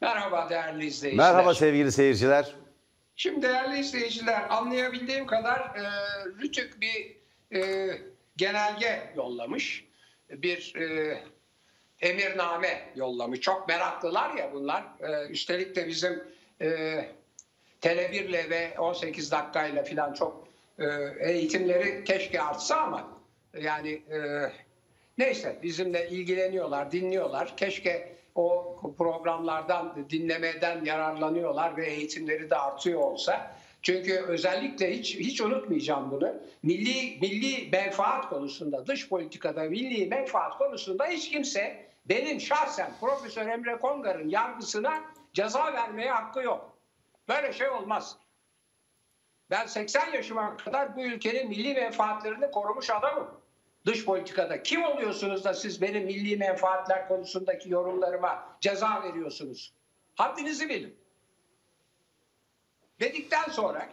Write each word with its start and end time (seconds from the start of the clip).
Merhaba 0.00 0.50
değerli 0.50 0.86
izleyiciler. 0.86 1.32
Merhaba 1.32 1.54
sevgili 1.54 1.92
seyirciler. 1.92 2.54
Şimdi 3.16 3.42
değerli 3.42 3.78
izleyiciler 3.78 4.46
anlayabildiğim 4.50 5.26
kadar 5.26 5.58
e, 5.60 5.82
Rütük 6.42 6.80
bir 6.80 7.16
e, 7.58 7.90
genelge 8.36 9.12
yollamış. 9.16 9.84
Bir 10.30 10.74
e, 10.76 11.18
emirname 12.00 12.92
yollamış. 12.96 13.40
Çok 13.40 13.68
meraklılar 13.68 14.34
ya 14.34 14.52
bunlar. 14.52 14.84
E, 15.00 15.28
üstelik 15.28 15.76
de 15.76 15.86
bizim 15.86 16.24
e, 16.60 16.68
Tele1'le 17.82 18.50
ve 18.50 18.78
18 18.78 19.32
dakikayla 19.32 19.84
falan 19.84 20.12
çok 20.12 20.48
e, 20.78 20.84
eğitimleri 21.20 22.04
keşke 22.04 22.42
artsa 22.42 22.76
ama 22.76 23.08
yani 23.60 23.90
e, 23.90 24.18
neyse 25.18 25.58
bizimle 25.62 26.08
ilgileniyorlar, 26.08 26.92
dinliyorlar. 26.92 27.56
Keşke 27.56 28.17
o 28.38 28.76
programlardan 28.98 30.06
dinlemeden 30.10 30.84
yararlanıyorlar 30.84 31.76
ve 31.76 31.86
eğitimleri 31.86 32.50
de 32.50 32.56
artıyor 32.56 33.00
olsa. 33.00 33.56
Çünkü 33.82 34.16
özellikle 34.16 34.98
hiç 34.98 35.16
hiç 35.16 35.40
unutmayacağım 35.40 36.10
bunu. 36.10 36.34
Milli 36.62 37.18
milli 37.20 37.70
menfaat 37.70 38.28
konusunda, 38.28 38.86
dış 38.86 39.08
politikada 39.08 39.62
milli 39.62 40.06
menfaat 40.06 40.58
konusunda 40.58 41.06
hiç 41.06 41.30
kimse 41.30 41.88
benim 42.08 42.40
şahsen 42.40 42.90
Profesör 43.00 43.46
Emre 43.46 43.76
Kongar'ın 43.76 44.28
yargısına 44.28 45.00
ceza 45.32 45.72
vermeye 45.72 46.10
hakkı 46.10 46.42
yok. 46.42 46.78
Böyle 47.28 47.52
şey 47.52 47.68
olmaz. 47.68 48.16
Ben 49.50 49.66
80 49.66 50.12
yaşıma 50.12 50.56
kadar 50.56 50.96
bu 50.96 51.02
ülkenin 51.02 51.48
milli 51.48 51.74
menfaatlerini 51.74 52.50
korumuş 52.50 52.90
adamım. 52.90 53.37
Dış 53.88 54.04
politikada 54.04 54.62
kim 54.62 54.84
oluyorsunuz 54.84 55.44
da 55.44 55.54
siz 55.54 55.82
benim 55.82 56.04
milli 56.04 56.36
menfaatler 56.36 57.08
konusundaki 57.08 57.70
yorumlarıma 57.70 58.56
ceza 58.60 59.02
veriyorsunuz? 59.02 59.74
Haddinizi 60.14 60.68
bilin. 60.68 60.96
Dedikten 63.00 63.44
sonra 63.50 63.88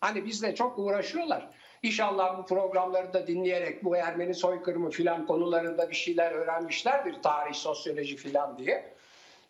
hani 0.00 0.24
bizle 0.24 0.54
çok 0.54 0.78
uğraşıyorlar. 0.78 1.50
İnşallah 1.82 2.38
bu 2.38 2.46
programları 2.46 3.12
da 3.12 3.26
dinleyerek 3.26 3.84
bu 3.84 3.96
Ermeni 3.96 4.34
soykırımı 4.34 4.90
filan 4.90 5.26
konularında 5.26 5.90
bir 5.90 5.96
şeyler 5.96 6.32
öğrenmişlerdir. 6.32 7.22
Tarih, 7.22 7.54
sosyoloji 7.54 8.16
filan 8.16 8.58
diye. 8.58 8.94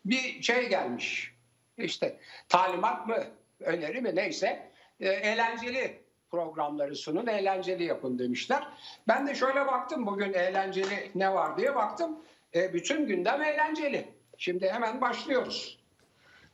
Bir 0.05 0.41
şey 0.41 0.69
gelmiş. 0.69 1.33
İşte 1.77 2.19
talimat 2.49 3.07
mı, 3.07 3.23
öneri 3.59 4.01
mi 4.01 4.15
neyse 4.15 4.71
e, 4.99 5.09
eğlenceli 5.09 6.04
programları 6.35 6.95
sunun, 6.95 7.27
eğlenceli 7.27 7.83
yapın 7.83 8.19
demişler. 8.19 8.67
Ben 9.07 9.27
de 9.27 9.35
şöyle 9.35 9.67
baktım 9.67 10.05
bugün 10.05 10.33
eğlenceli 10.33 11.11
ne 11.15 11.33
var 11.33 11.57
diye 11.57 11.75
baktım. 11.75 12.19
E, 12.55 12.73
bütün 12.73 13.07
gündem 13.07 13.41
eğlenceli. 13.41 14.07
Şimdi 14.37 14.69
hemen 14.69 15.01
başlıyoruz. 15.01 15.79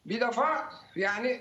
Bir 0.05 0.21
defa 0.21 0.69
yani 0.95 1.39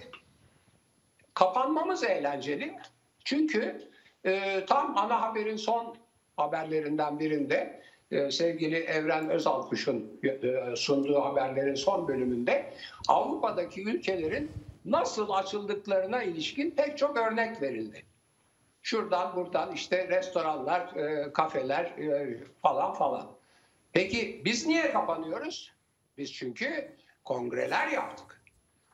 kapanmamız 1.34 2.04
eğlenceli. 2.04 2.76
Çünkü 3.24 3.88
e, 4.24 4.64
tam 4.66 4.98
ana 4.98 5.22
haberin 5.22 5.56
son 5.56 5.96
haberlerinden 6.36 7.18
birinde 7.18 7.82
e, 8.10 8.30
sevgili 8.30 8.76
Evren 8.76 9.30
Özalkuş'un 9.30 10.20
e, 10.22 10.76
sunduğu 10.76 11.20
haberlerin 11.20 11.74
son 11.74 12.08
bölümünde 12.08 12.72
Avrupa'daki 13.08 13.84
ülkelerin 13.84 14.50
nasıl 14.84 15.30
açıldıklarına 15.30 16.22
ilişkin 16.22 16.70
pek 16.70 16.98
çok 16.98 17.16
örnek 17.16 17.62
verildi. 17.62 18.09
Şuradan 18.90 19.36
buradan 19.36 19.72
işte 19.72 20.08
restoranlar, 20.08 20.96
e, 20.96 21.32
kafeler 21.32 21.84
e, 21.84 22.38
falan 22.62 22.94
falan. 22.94 23.26
Peki 23.92 24.42
biz 24.44 24.66
niye 24.66 24.92
kapanıyoruz? 24.92 25.72
Biz 26.18 26.32
çünkü 26.32 26.92
kongreler 27.24 27.88
yaptık. 27.88 28.42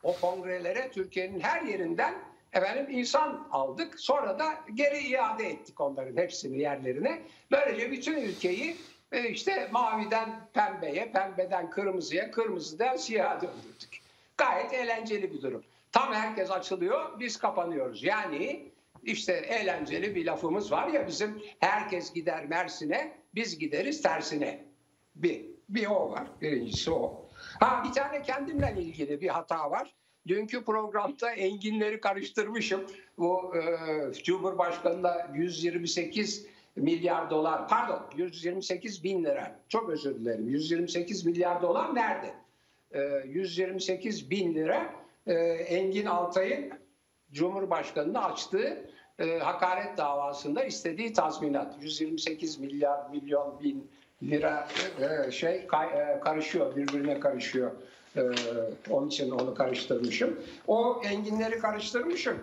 O 0.03 0.17
kongrelere 0.21 0.91
Türkiye'nin 0.91 1.41
her 1.41 1.63
yerinden 1.63 2.15
efendim 2.53 2.87
insan 2.91 3.49
aldık. 3.51 4.01
Sonra 4.01 4.39
da 4.39 4.55
geri 4.75 4.99
iade 4.99 5.47
ettik 5.47 5.81
onların 5.81 6.17
hepsini 6.17 6.59
yerlerine. 6.59 7.23
Böylece 7.51 7.91
bütün 7.91 8.17
ülkeyi 8.17 8.77
e, 9.13 9.29
işte 9.29 9.69
maviden 9.73 10.49
pembeye, 10.55 11.13
pembeden 11.13 11.71
kırmızıya, 11.71 12.31
kırmızıdan 12.31 12.97
siyaha 12.97 13.41
döndürdük. 13.41 14.01
Gayet 14.37 14.73
eğlenceli 14.73 15.33
bir 15.35 15.43
durum. 15.43 15.65
Tam 15.93 16.13
herkes 16.13 16.51
açılıyor, 16.51 17.21
biz 17.21 17.37
kapanıyoruz. 17.37 18.05
Yani 18.05 18.76
işte 19.07 19.33
eğlenceli 19.33 20.15
bir 20.15 20.27
lafımız 20.27 20.73
var 20.73 20.89
ya 20.89 21.07
bizim 21.07 21.43
herkes 21.61 22.13
gider 22.13 22.47
Mersin'e, 22.47 23.13
biz 23.35 23.59
gideriz 23.59 24.03
tersine. 24.03 24.65
Bir, 25.15 25.47
bir 25.69 25.87
o 25.87 26.11
var. 26.11 26.27
Birincisi 26.41 26.91
o. 26.91 27.27
Ha 27.61 27.83
bir 27.89 27.93
tane 27.93 28.23
kendimle 28.23 28.75
ilgili 28.79 29.21
bir 29.21 29.29
hata 29.29 29.71
var. 29.71 29.95
Dünkü 30.29 30.65
programda 30.65 31.31
enginleri 31.31 32.01
karıştırmışım. 32.01 32.85
Bu 33.19 33.55
e, 33.57 33.63
Cumhurbaşkanı'na 34.23 35.31
128 35.35 36.47
milyar 36.77 37.31
dolar, 37.31 37.69
pardon 37.69 38.03
128 38.17 39.05
bin 39.05 39.25
lira. 39.25 39.61
Çok 39.69 39.91
özür 39.91 40.15
dilerim. 40.15 40.49
128 40.49 41.27
milyar 41.27 41.63
dolar 41.63 41.95
nerede? 41.95 42.35
E, 42.93 43.29
128 43.29 44.31
bin 44.31 44.55
lira 44.55 44.95
e, 45.27 45.35
Engin 45.53 46.07
Altay'ın 46.07 46.73
Cumhurbaşkanı'nı 47.37 48.25
açtığı 48.25 48.91
e, 49.19 49.39
hakaret 49.39 49.99
davasında 49.99 50.65
istediği 50.65 51.13
tazminat 51.13 51.75
128 51.81 52.59
milyar 52.59 53.11
milyon 53.11 53.61
bin 53.61 53.91
lira 54.23 54.69
e, 55.01 55.31
şey 55.31 55.67
kay, 55.67 55.87
e, 55.87 56.21
karışıyor 56.21 56.77
birbirine 56.77 57.21
karışıyor. 57.21 57.71
E, 58.17 58.21
onun 58.91 59.09
için 59.09 59.31
onu 59.31 59.55
karıştırmışım. 59.55 60.41
O 60.67 61.03
enginleri 61.05 61.59
karıştırmışım. 61.59 62.39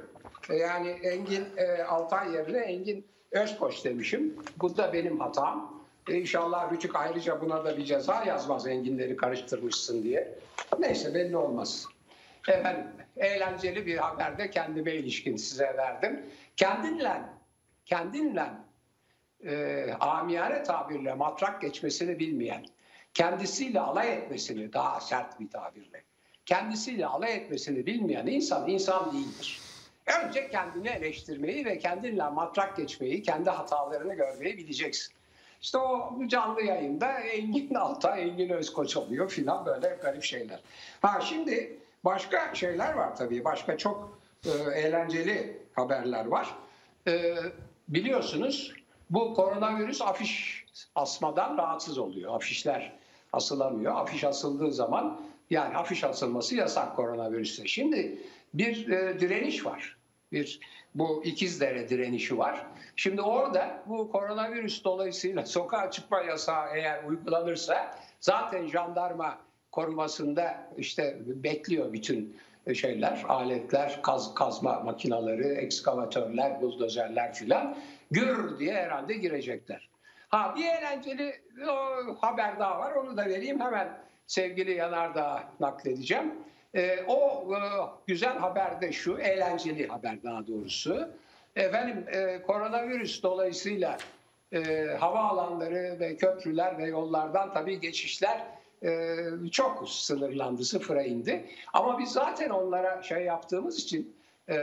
E, 0.49 0.55
yani 0.55 0.89
Engin 0.89 1.45
e, 1.57 1.83
Altay 1.83 2.33
yerine 2.33 2.59
Engin 2.59 3.05
Özkoç 3.31 3.85
demişim. 3.85 4.35
Bu 4.61 4.77
da 4.77 4.93
benim 4.93 5.19
hatam. 5.19 5.83
E, 6.09 6.13
inşallah 6.13 6.71
Rütük 6.71 6.95
ayrıca 6.95 7.41
buna 7.41 7.65
da 7.65 7.77
bir 7.77 7.85
ceza 7.85 8.23
yazmaz 8.23 8.67
enginleri 8.67 9.15
karıştırmışsın 9.15 10.03
diye. 10.03 10.39
Neyse 10.79 11.13
belli 11.13 11.37
olmaz. 11.37 11.87
Efendim, 12.47 12.85
eğlenceli 13.17 13.85
bir 13.85 13.97
haber 13.97 14.37
de 14.37 14.49
kendime 14.49 14.93
ilişkin 14.93 15.35
size 15.35 15.73
verdim. 15.77 16.25
Kendinle, 16.57 17.21
kendinle 17.85 18.45
e, 19.45 19.85
amiyane 19.99 20.63
tabirle 20.63 21.13
matrak 21.13 21.61
geçmesini 21.61 22.19
bilmeyen, 22.19 22.65
kendisiyle 23.13 23.79
alay 23.79 24.13
etmesini 24.13 24.73
daha 24.73 25.01
sert 25.01 25.39
bir 25.39 25.49
tabirle, 25.49 26.03
kendisiyle 26.45 27.05
alay 27.05 27.35
etmesini 27.35 27.85
bilmeyen 27.85 28.27
insan 28.27 28.69
insan 28.69 29.13
değildir. 29.13 29.61
Önce 30.25 30.49
kendini 30.49 30.89
eleştirmeyi 30.89 31.65
ve 31.65 31.77
kendinle 31.77 32.29
matrak 32.29 32.77
geçmeyi, 32.77 33.21
kendi 33.21 33.49
hatalarını 33.49 34.13
görmeyi 34.13 34.57
bileceksin. 34.57 35.13
İşte 35.61 35.77
o 35.77 36.19
canlı 36.27 36.61
yayında 36.61 37.11
Engin 37.11 37.75
Alta, 37.75 38.17
Engin 38.17 38.49
Özkoç 38.49 38.97
oluyor 38.97 39.29
filan 39.29 39.65
böyle 39.65 39.97
garip 40.01 40.23
şeyler. 40.23 40.59
Ha 41.01 41.21
şimdi 41.21 41.77
başka 42.05 42.55
şeyler 42.55 42.93
var 42.93 43.15
tabii. 43.15 43.43
Başka 43.43 43.77
çok 43.77 44.19
e, 44.45 44.49
eğlenceli 44.79 45.61
haberler 45.73 46.25
var. 46.25 46.55
E, 47.07 47.35
biliyorsunuz 47.87 48.73
bu 49.09 49.33
koronavirüs 49.33 50.01
afiş 50.01 50.65
asmadan 50.95 51.57
rahatsız 51.57 51.97
oluyor. 51.97 52.35
Afişler 52.35 52.99
asılamıyor. 53.33 53.95
Afiş 53.95 54.23
asıldığı 54.23 54.71
zaman 54.71 55.21
yani 55.49 55.77
afiş 55.77 56.03
asılması 56.03 56.55
yasak 56.55 56.95
koronavirüste. 56.95 57.67
Şimdi 57.67 58.17
bir 58.53 58.89
e, 58.89 59.19
direniş 59.19 59.65
var. 59.65 59.97
Bir 60.31 60.59
bu 60.95 61.23
İkizdere 61.25 61.89
direnişi 61.89 62.37
var. 62.37 62.65
Şimdi 62.95 63.21
orada 63.21 63.83
bu 63.85 64.11
koronavirüs 64.11 64.83
dolayısıyla 64.83 65.45
sokağa 65.45 65.91
çıkma 65.91 66.21
yasağı 66.21 66.75
eğer 66.75 67.03
uygulanırsa 67.03 67.97
zaten 68.19 68.67
jandarma 68.67 69.37
korumasında 69.73 70.67
işte 70.77 71.17
bekliyor 71.25 71.93
bütün 71.93 72.37
şeyler, 72.73 73.25
aletler, 73.27 74.01
kaz, 74.01 74.35
kazma 74.35 74.79
makinaları, 74.79 75.47
ekskavatörler, 75.47 76.61
buldozerler 76.61 77.33
filan 77.33 77.77
gür 78.11 78.59
diye 78.59 78.73
herhalde 78.73 79.13
girecekler. 79.13 79.89
Ha 80.29 80.55
bir 80.57 80.65
eğlenceli 80.65 81.33
o, 81.69 82.15
haber 82.21 82.59
daha 82.59 82.79
var 82.79 82.91
onu 82.91 83.17
da 83.17 83.25
vereyim 83.25 83.59
hemen 83.59 83.97
sevgili 84.27 84.73
Yanardağ'a 84.73 85.43
nakledeceğim. 85.59 86.33
E, 86.73 87.03
o 87.07 87.47
e, 87.53 87.59
güzel 88.07 88.37
haber 88.37 88.81
de 88.81 88.91
şu, 88.91 89.17
eğlenceli 89.17 89.87
haber 89.87 90.23
daha 90.23 90.47
doğrusu. 90.47 91.09
Efendim 91.55 92.05
e, 92.07 92.41
koronavirüs 92.41 93.23
dolayısıyla 93.23 93.97
e, 94.51 94.85
havaalanları 94.99 95.99
ve 95.99 96.17
köprüler 96.17 96.77
ve 96.77 96.85
yollardan 96.85 97.53
tabii 97.53 97.79
geçişler 97.79 98.41
çok 99.51 99.89
sınırlandı, 99.89 100.65
sıfıra 100.65 101.03
indi. 101.03 101.45
Ama 101.73 101.99
biz 101.99 102.09
zaten 102.09 102.49
onlara 102.49 103.03
şey 103.03 103.23
yaptığımız 103.23 103.79
için, 103.79 104.13
e, 104.49 104.55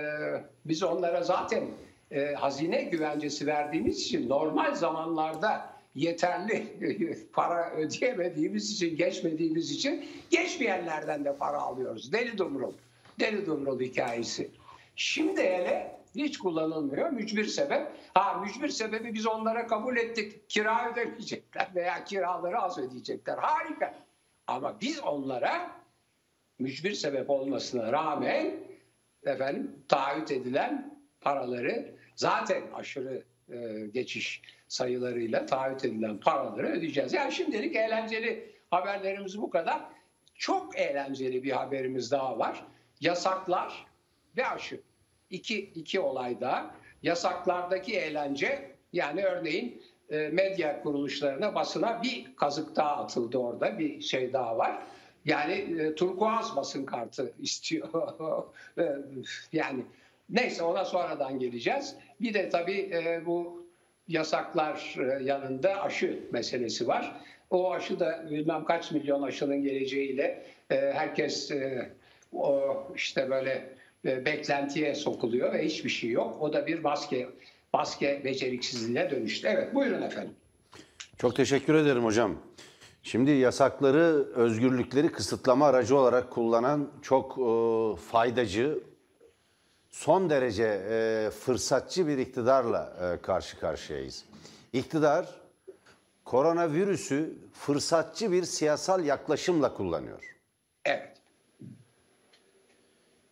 biz 0.65 0.83
onlara 0.83 1.23
zaten 1.23 1.65
e, 2.11 2.35
hazine 2.35 2.83
güvencesi 2.83 3.47
verdiğimiz 3.47 4.01
için 4.01 4.29
normal 4.29 4.75
zamanlarda 4.75 5.71
yeterli 5.95 6.67
para 7.33 7.71
ödeyemediğimiz 7.71 8.73
için, 8.73 8.97
geçmediğimiz 8.97 9.71
için 9.71 10.05
geçmeyenlerden 10.31 11.25
de 11.25 11.37
para 11.37 11.59
alıyoruz. 11.59 12.13
Deli 12.13 12.39
dumrul. 12.39 12.73
Deli 13.21 13.47
dumrul 13.47 13.81
hikayesi. 13.81 14.51
Şimdi 14.97 15.43
hele 15.43 16.01
hiç 16.15 16.39
kullanılmıyor. 16.39 17.11
Mücbir 17.11 17.45
sebep. 17.45 17.87
Ha 18.15 18.35
mücbir 18.35 18.69
sebebi 18.69 19.15
biz 19.15 19.27
onlara 19.27 19.67
kabul 19.67 19.97
ettik. 19.97 20.49
Kira 20.49 20.93
ödemeyecekler 20.93 21.69
veya 21.75 22.05
kiraları 22.05 22.59
az 22.59 22.79
ödeyecekler. 22.79 23.39
Harika. 23.39 23.95
Ama 24.47 24.81
biz 24.81 25.01
onlara 25.01 25.71
mücbir 26.59 26.93
sebep 26.93 27.31
olmasına 27.31 27.93
rağmen 27.93 28.55
efendim 29.27 29.85
taahhüt 29.89 30.31
edilen 30.31 31.01
paraları 31.21 31.95
zaten 32.17 32.63
aşırı 32.75 33.23
e, 33.49 33.87
geçiş 33.87 34.43
sayılarıyla 34.69 35.47
taahhüt 35.47 35.85
edilen 35.85 36.21
paraları 36.21 36.67
ödeyeceğiz. 36.69 37.13
Yani 37.13 37.33
şimdilik 37.33 37.77
eğlenceli 37.77 38.53
haberlerimiz 38.71 39.39
bu 39.39 39.51
kadar. 39.51 39.83
Çok 40.35 40.79
eğlenceli 40.79 41.43
bir 41.43 41.51
haberimiz 41.51 42.11
daha 42.11 42.39
var. 42.39 42.67
Yasaklar 43.01 43.87
ve 44.37 44.47
aşı. 44.47 44.81
İki, 45.31 45.59
iki 45.59 46.01
olay 46.01 46.41
daha. 46.41 46.75
Yasaklardaki 47.03 47.97
eğlence 47.97 48.71
yani 48.93 49.25
örneğin 49.25 49.83
medya 50.11 50.83
kuruluşlarına 50.83 51.55
basına 51.55 52.03
bir 52.03 52.37
kazık 52.37 52.77
daha 52.77 52.97
atıldı 52.97 53.39
orada 53.39 53.79
bir 53.79 54.01
şey 54.01 54.33
daha 54.33 54.59
var. 54.59 54.83
Yani 55.25 55.53
e, 55.53 55.95
turkuaz 55.95 56.57
basın 56.57 56.85
kartı 56.85 57.33
istiyor. 57.41 57.89
E, 58.79 58.97
yani 59.53 59.85
neyse 60.31 60.63
ona 60.63 60.85
sonradan 60.85 61.39
geleceğiz. 61.39 61.97
Bir 62.21 62.35
de 62.35 62.49
tabii 62.49 62.91
e, 62.93 63.27
bu 63.27 63.67
yasaklar 64.09 64.97
e, 64.99 65.25
yanında 65.25 65.83
aşı 65.83 66.21
meselesi 66.33 66.89
var. 66.89 67.21
O 67.51 67.73
aşı 67.73 68.01
da 68.01 68.25
bilmem 68.31 68.65
kaç 68.65 68.93
milyon 68.93 69.23
aşının 69.23 69.63
geleceğiyle 69.63 70.45
e, 70.71 70.77
herkes 70.77 71.51
e, 71.51 71.91
o 72.33 72.75
işte 72.95 73.31
böyle 73.31 73.69
e, 74.05 74.25
beklentiye 74.25 74.95
sokuluyor 74.95 75.53
ve 75.53 75.65
hiçbir 75.65 75.91
şey 75.91 76.11
yok. 76.11 76.43
O 76.43 76.53
da 76.53 76.67
bir 76.67 76.79
maske 76.79 77.27
maske 77.73 78.25
beceriksizliğine 78.25 79.11
dönüştü. 79.11 79.49
Evet 79.49 79.75
buyurun 79.75 80.03
efendim. 80.03 80.35
Çok 81.19 81.37
teşekkür 81.37 81.75
ederim 81.75 82.05
hocam. 82.05 82.37
Şimdi 83.03 83.31
yasakları, 83.31 84.33
özgürlükleri 84.35 85.13
kısıtlama 85.13 85.67
aracı 85.67 85.97
olarak 85.97 86.31
kullanan 86.31 86.91
çok 87.03 87.39
e, 87.39 87.97
faydacı, 88.01 88.79
son 89.91 90.31
derece 90.31 90.83
e, 90.91 91.31
fırsatçı 91.31 92.07
bir 92.07 92.19
iktidarla 92.19 92.97
e, 93.01 93.23
karşı 93.23 93.61
karşıyayız. 93.61 94.25
İktidar 94.73 95.29
koronavirüsü 96.25 97.39
fırsatçı 97.53 98.33
bir 98.33 98.43
siyasal 98.43 99.05
yaklaşımla 99.05 99.75
kullanıyor. 99.75 100.37
Evet. 100.85 101.17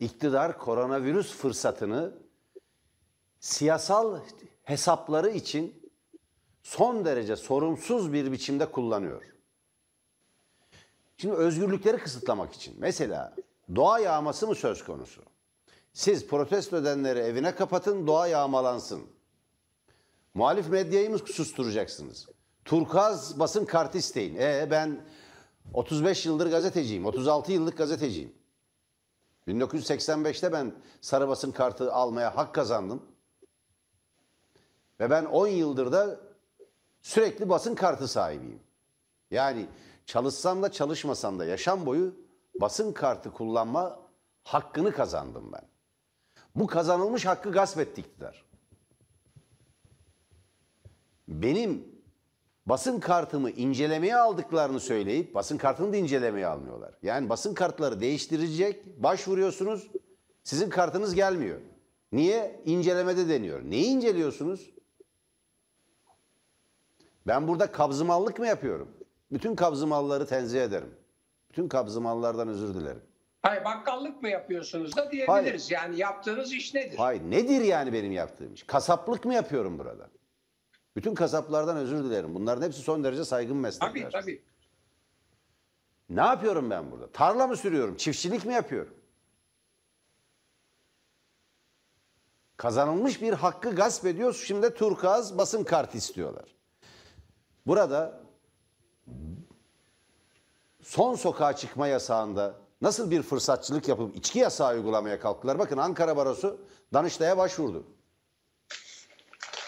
İktidar 0.01 0.59
koronavirüs 0.59 1.37
fırsatını 1.37 2.13
siyasal 3.41 4.21
hesapları 4.63 5.31
için 5.31 5.93
son 6.63 7.05
derece 7.05 7.37
sorumsuz 7.37 8.13
bir 8.13 8.33
biçimde 8.33 8.71
kullanıyor. 8.71 9.23
Şimdi 11.17 11.35
özgürlükleri 11.35 11.99
kısıtlamak 11.99 12.53
için 12.53 12.75
mesela 12.79 13.37
doğa 13.77 13.99
yağması 13.99 14.47
mı 14.47 14.55
söz 14.55 14.85
konusu? 14.85 15.23
Siz 15.93 16.27
protesto 16.27 16.77
edenleri 16.77 17.19
evine 17.19 17.55
kapatın, 17.55 18.07
doğa 18.07 18.27
yağmalansın. 18.27 19.03
Muhalif 20.35 20.69
medyayı 20.69 21.11
mı 21.11 21.19
susturacaksınız? 21.19 22.29
Turkaz 22.65 23.39
basın 23.39 23.65
kartı 23.65 23.99
isteyin. 23.99 24.37
E 24.37 24.69
ben 24.71 25.05
35 25.75 26.27
yıldır 26.27 26.51
gazeteciyim, 26.51 27.07
36 27.07 27.53
yıllık 27.53 27.79
gazeteciyim. 27.79 28.35
1985'te 29.49 30.53
ben 30.53 30.75
sarı 31.01 31.29
basın 31.29 31.53
kartı 31.53 31.93
almaya 31.93 32.37
hak 32.37 32.55
kazandım. 32.55 33.03
Ve 35.01 35.11
ben 35.11 35.25
10 35.25 35.47
yıldır 35.47 35.93
da 35.93 36.21
sürekli 37.03 37.49
basın 37.49 37.75
kartı 37.75 38.09
sahibiyim. 38.09 38.61
Yani 39.31 39.67
çalışsam 40.07 40.63
da 40.63 40.73
çalışmasam 40.73 41.39
da 41.39 41.45
yaşam 41.45 41.87
boyu 41.87 42.15
basın 42.61 42.93
kartı 42.93 43.31
kullanma 43.31 44.01
hakkını 44.45 44.93
kazandım 44.93 45.53
ben. 45.53 45.69
Bu 46.55 46.67
kazanılmış 46.67 47.27
hakkı 47.27 47.53
gasp 47.53 47.79
etti 47.79 48.01
iktidar. 48.01 48.45
Benim 51.29 51.85
basın 52.67 53.01
kartımı 53.01 53.51
incelemeye 53.51 54.17
aldıklarını 54.17 54.81
söyleyip 54.81 55.35
basın 55.35 55.59
kartını 55.59 55.93
da 55.93 55.97
incelemeye 55.97 56.47
almıyorlar. 56.47 56.95
Yani 57.03 57.29
basın 57.29 57.55
kartları 57.55 58.01
değiştirecek, 58.01 59.03
başvuruyorsunuz, 59.03 59.91
sizin 60.45 60.71
kartınız 60.71 61.15
gelmiyor. 61.15 61.61
Niye? 62.13 62.63
İncelemede 62.65 63.29
deniyor. 63.29 63.63
Neyi 63.63 63.87
inceliyorsunuz? 63.87 64.71
Ben 67.29 67.49
burada 67.49 67.73
kabzımallık 67.73 68.39
mı 68.39 68.47
yapıyorum? 68.47 68.89
Bütün 69.33 69.55
kabzımalları 69.55 70.27
tenzih 70.27 70.63
ederim. 70.63 70.95
Bütün 71.51 71.69
kabzımallardan 71.69 72.49
özür 72.49 72.75
dilerim. 72.75 73.03
Hayır 73.43 73.65
bakkallık 73.65 74.23
mı 74.23 74.29
yapıyorsunuz 74.29 74.97
da 74.97 75.11
diyebiliriz. 75.11 75.71
Yani 75.71 75.99
yaptığınız 75.99 76.53
iş 76.53 76.75
nedir? 76.75 76.97
Hayır 76.97 77.23
nedir 77.23 77.61
yani 77.61 77.93
benim 77.93 78.13
yaptığım 78.13 78.55
iş? 78.55 78.63
Kasaplık 78.63 79.25
mı 79.25 79.35
yapıyorum 79.35 79.79
burada? 79.79 80.09
Bütün 80.97 81.15
kasaplardan 81.15 81.77
özür 81.77 82.05
dilerim. 82.05 82.35
Bunların 82.35 82.63
hepsi 82.67 82.81
son 82.81 83.05
derece 83.05 83.25
saygın 83.25 83.57
meslekler. 83.57 84.11
Tabii 84.11 84.23
tabii. 84.23 84.43
Ne 86.11 86.21
yapıyorum 86.21 86.71
ben 86.71 86.91
burada? 86.91 87.13
Tarla 87.13 87.47
mı 87.47 87.57
sürüyorum? 87.57 87.97
Çiftçilik 87.97 88.47
mi 88.47 88.55
yapıyorum? 88.55 88.95
Kazanılmış 92.57 93.23
bir 93.23 93.33
hakkı 93.33 93.75
gasp 93.75 94.07
ediyoruz. 94.07 94.45
Şimdi 94.47 94.63
de 94.63 94.75
turkuaz 94.75 95.39
basın 95.39 95.65
kartı 95.65 95.99
istiyorlar. 95.99 96.58
Burada 97.69 98.21
son 100.83 101.15
sokağa 101.15 101.57
çıkma 101.57 101.87
yasağında 101.87 102.55
nasıl 102.81 103.11
bir 103.11 103.23
fırsatçılık 103.23 103.89
yapıp 103.89 104.17
içki 104.17 104.39
yasağı 104.39 104.75
uygulamaya 104.75 105.21
kalktılar? 105.21 105.59
Bakın 105.59 105.77
Ankara 105.77 106.17
Barosu 106.17 106.61
Danıştay'a 106.93 107.39
başvurdu. 107.39 107.85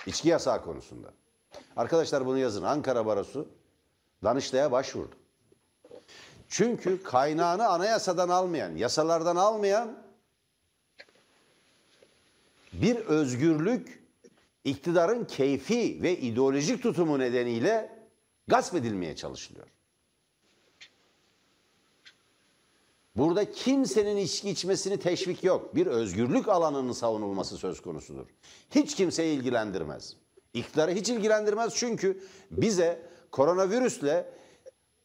İçki 0.06 0.28
yasağı 0.28 0.64
konusunda. 0.64 1.08
Arkadaşlar 1.76 2.26
bunu 2.26 2.38
yazın. 2.38 2.62
Ankara 2.62 3.06
Barosu 3.06 3.48
Danıştay'a 4.24 4.72
başvurdu. 4.72 5.14
Çünkü 6.48 7.02
kaynağını 7.02 7.68
anayasadan 7.68 8.28
almayan, 8.28 8.76
yasalardan 8.76 9.36
almayan 9.36 10.02
bir 12.72 12.96
özgürlük 12.96 14.00
iktidarın 14.64 15.24
keyfi 15.24 16.02
ve 16.02 16.18
ideolojik 16.18 16.82
tutumu 16.82 17.18
nedeniyle 17.18 17.99
gasp 18.50 18.74
edilmeye 18.74 19.16
çalışılıyor. 19.16 19.66
Burada 23.16 23.52
kimsenin 23.52 24.16
içki 24.16 24.50
içmesini 24.50 24.98
teşvik 24.98 25.44
yok. 25.44 25.74
Bir 25.74 25.86
özgürlük 25.86 26.48
alanının 26.48 26.92
savunulması 26.92 27.56
söz 27.56 27.80
konusudur. 27.80 28.26
Hiç 28.70 28.94
kimseyi 28.94 29.38
ilgilendirmez. 29.38 30.16
İktidarı 30.54 30.90
hiç 30.90 31.08
ilgilendirmez 31.08 31.74
çünkü 31.74 32.22
bize 32.50 33.02
koronavirüsle 33.30 34.32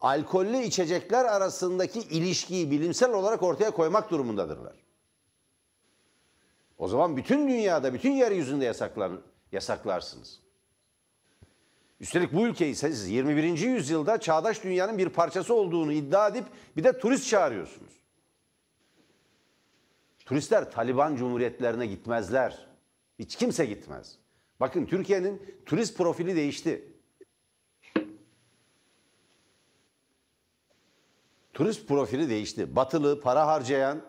alkollü 0.01 0.57
içecekler 0.57 1.25
arasındaki 1.25 1.99
ilişkiyi 1.99 2.71
bilimsel 2.71 3.13
olarak 3.13 3.43
ortaya 3.43 3.71
koymak 3.71 4.11
durumundadırlar. 4.11 4.75
O 6.77 6.87
zaman 6.87 7.17
bütün 7.17 7.47
dünyada, 7.47 7.93
bütün 7.93 8.11
yeryüzünde 8.11 8.65
yasaklar, 8.65 9.11
yasaklarsınız. 9.51 10.44
Üstelik 11.99 12.33
bu 12.33 12.47
ülkeyi 12.47 12.75
siz 12.75 13.09
21. 13.09 13.43
yüzyılda 13.57 14.19
çağdaş 14.19 14.63
dünyanın 14.63 14.97
bir 14.97 15.09
parçası 15.09 15.53
olduğunu 15.53 15.93
iddia 15.93 16.27
edip 16.27 16.45
bir 16.77 16.83
de 16.83 16.99
turist 16.99 17.29
çağırıyorsunuz. 17.29 17.93
Turistler 20.25 20.71
Taliban 20.71 21.15
cumhuriyetlerine 21.15 21.87
gitmezler. 21.87 22.67
Hiç 23.19 23.35
kimse 23.35 23.65
gitmez. 23.65 24.17
Bakın 24.59 24.85
Türkiye'nin 24.85 25.61
turist 25.65 25.97
profili 25.97 26.35
değişti. 26.35 26.93
Turist 31.53 31.87
profili 31.87 32.29
değişti. 32.29 32.75
Batılı, 32.75 33.21
para 33.21 33.47
harcayan, 33.47 34.01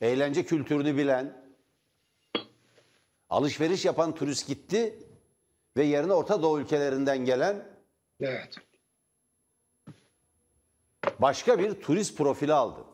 eğlence 0.00 0.44
kültürünü 0.44 0.96
bilen, 0.96 1.42
alışveriş 3.30 3.84
yapan 3.84 4.14
turist 4.14 4.46
gitti 4.46 4.98
ve 5.76 5.84
yerine 5.84 6.12
Orta 6.12 6.42
Doğu 6.42 6.60
ülkelerinden 6.60 7.18
gelen 7.24 7.68
Evet. 8.20 8.54
başka 11.18 11.58
bir 11.58 11.74
turist 11.74 12.18
profili 12.18 12.52
aldı. 12.52 12.84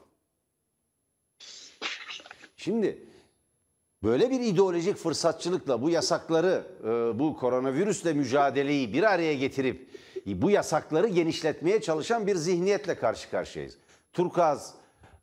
Şimdi 2.56 3.06
böyle 4.02 4.30
bir 4.30 4.40
ideolojik 4.40 4.96
fırsatçılıkla 4.96 5.82
bu 5.82 5.90
yasakları, 5.90 6.66
e, 6.84 7.18
bu 7.18 7.36
koronavirüsle 7.36 8.12
mücadeleyi 8.12 8.92
bir 8.92 9.02
araya 9.02 9.34
getirip 9.34 9.88
bu 10.26 10.50
yasakları 10.50 11.08
genişletmeye 11.08 11.80
çalışan 11.80 12.26
bir 12.26 12.36
zihniyetle 12.36 12.94
karşı 12.98 13.30
karşıyayız. 13.30 13.78
Turkuaz 14.12 14.74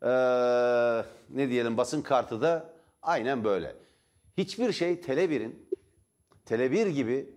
eee, 0.03 1.05
ne 1.29 1.49
diyelim 1.49 1.77
basın 1.77 2.01
kartı 2.01 2.41
da 2.41 2.73
aynen 3.01 3.43
böyle. 3.43 3.75
Hiçbir 4.37 4.71
şey 4.71 4.93
Tele1'in 4.93 5.69
Tele1 6.45 6.89
gibi 6.89 7.29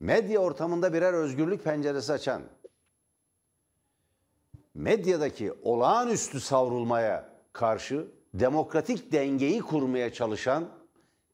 medya 0.00 0.40
ortamında 0.40 0.92
birer 0.92 1.12
özgürlük 1.12 1.64
penceresi 1.64 2.12
açan, 2.12 2.42
medyadaki 4.74 5.52
olağanüstü 5.52 6.40
savrulmaya 6.40 7.28
karşı 7.52 8.06
demokratik 8.34 9.12
dengeyi 9.12 9.60
kurmaya 9.60 10.12
çalışan 10.12 10.68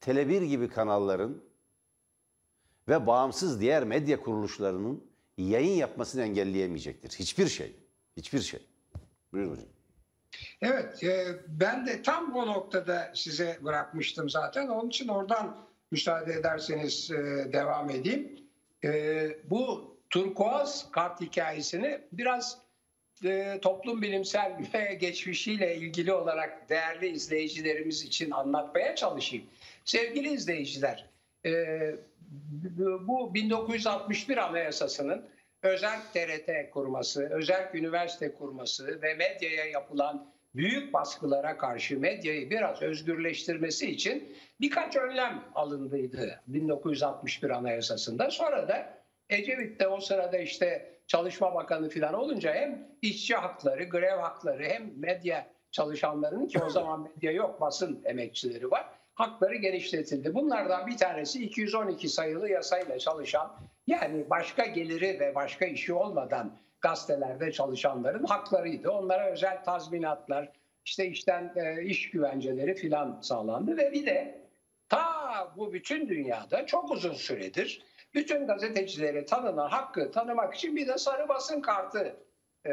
Tele1 0.01 0.45
gibi 0.45 0.69
kanalların 0.69 1.43
ve 2.87 3.07
bağımsız 3.07 3.61
diğer 3.61 3.83
medya 3.83 4.21
kuruluşlarının 4.21 5.03
yayın 5.37 5.75
yapmasını 5.75 6.21
engelleyemeyecektir. 6.21 7.09
Hiçbir 7.19 7.47
şey. 7.47 7.75
Hiçbir 8.17 8.39
şey. 8.39 8.59
Buyurun 9.33 9.51
hocam. 9.51 9.65
Evet, 10.61 11.03
e, 11.03 11.41
ben 11.47 11.87
de 11.87 12.01
tam 12.01 12.33
bu 12.33 12.47
noktada 12.47 13.11
size 13.15 13.59
bırakmıştım 13.63 14.29
zaten. 14.29 14.67
Onun 14.67 14.89
için 14.89 15.07
oradan 15.07 15.67
müsaade 15.91 16.33
ederseniz 16.33 17.11
e, 17.11 17.49
devam 17.53 17.89
edeyim. 17.89 18.42
E, 18.83 18.89
bu 19.43 19.95
turkuaz 20.09 20.91
kart 20.91 21.21
hikayesini 21.21 22.01
biraz 22.11 22.57
e, 23.25 23.59
toplum 23.61 24.01
bilimsel 24.01 24.57
ve 24.73 24.93
geçmişiyle 24.93 25.75
ilgili 25.75 26.13
olarak 26.13 26.69
değerli 26.69 27.07
izleyicilerimiz 27.07 28.03
için 28.03 28.31
anlatmaya 28.31 28.95
çalışayım. 28.95 29.45
Sevgili 29.85 30.29
izleyiciler, 30.29 31.09
e, 31.45 31.51
bu 32.99 33.33
1961 33.33 34.37
Anayasası'nın 34.37 35.25
özel 35.61 35.99
TRT 36.13 36.71
kurması, 36.71 37.29
özel 37.29 37.71
üniversite 37.73 38.33
kurması 38.33 39.01
ve 39.01 39.13
medyaya 39.13 39.65
yapılan 39.65 40.33
büyük 40.55 40.93
baskılara 40.93 41.57
karşı 41.57 41.99
medyayı 41.99 42.49
biraz 42.49 42.81
özgürleştirmesi 42.81 43.91
için 43.91 44.35
birkaç 44.61 44.95
önlem 44.95 45.43
alındıydı 45.55 46.41
1961 46.47 47.49
Anayasası'nda. 47.49 48.31
Sonra 48.31 48.67
da 48.67 49.03
Ecevit 49.29 49.79
de 49.79 49.87
o 49.87 49.99
sırada 49.99 50.37
işte 50.37 50.93
Çalışma 51.07 51.55
Bakanı 51.55 51.89
falan 51.89 52.13
olunca 52.13 52.53
hem 52.53 52.87
işçi 53.01 53.35
hakları, 53.35 53.83
grev 53.83 54.17
hakları 54.17 54.63
hem 54.63 54.99
medya 54.99 55.47
çalışanlarının 55.71 56.47
ki 56.47 56.59
o 56.59 56.69
zaman 56.69 57.09
medya 57.15 57.31
yok 57.31 57.61
basın 57.61 58.01
emekçileri 58.05 58.71
var 58.71 58.89
hakları 59.15 59.55
genişletildi. 59.55 60.33
Bunlardan 60.33 60.87
bir 60.87 60.97
tanesi 60.97 61.43
212 61.43 62.09
sayılı 62.09 62.49
yasayla 62.49 62.99
çalışan 62.99 63.51
yani 63.87 64.29
başka 64.29 64.65
geliri 64.65 65.19
ve 65.19 65.35
başka 65.35 65.65
işi 65.65 65.93
olmadan 65.93 66.57
gazetelerde 66.83 67.51
çalışanların 67.51 68.23
haklarıydı. 68.23 68.89
Onlara 68.89 69.31
özel 69.31 69.63
tazminatlar, 69.63 70.51
işte 70.85 71.07
işten 71.07 71.53
e, 71.55 71.83
iş 71.83 72.09
güvenceleri 72.09 72.75
filan 72.75 73.21
sağlandı 73.21 73.77
ve 73.77 73.91
bir 73.91 74.05
de 74.05 74.41
ta 74.89 75.53
bu 75.57 75.73
bütün 75.73 76.09
dünyada 76.09 76.65
çok 76.65 76.91
uzun 76.91 77.13
süredir 77.13 77.83
bütün 78.13 78.47
gazetecilere 78.47 79.25
tanınan 79.25 79.69
hakkı 79.69 80.11
tanımak 80.11 80.55
için 80.55 80.75
bir 80.75 80.87
de 80.87 80.97
sarı 80.97 81.29
basın 81.29 81.61
kartı 81.61 82.15
e, 82.67 82.71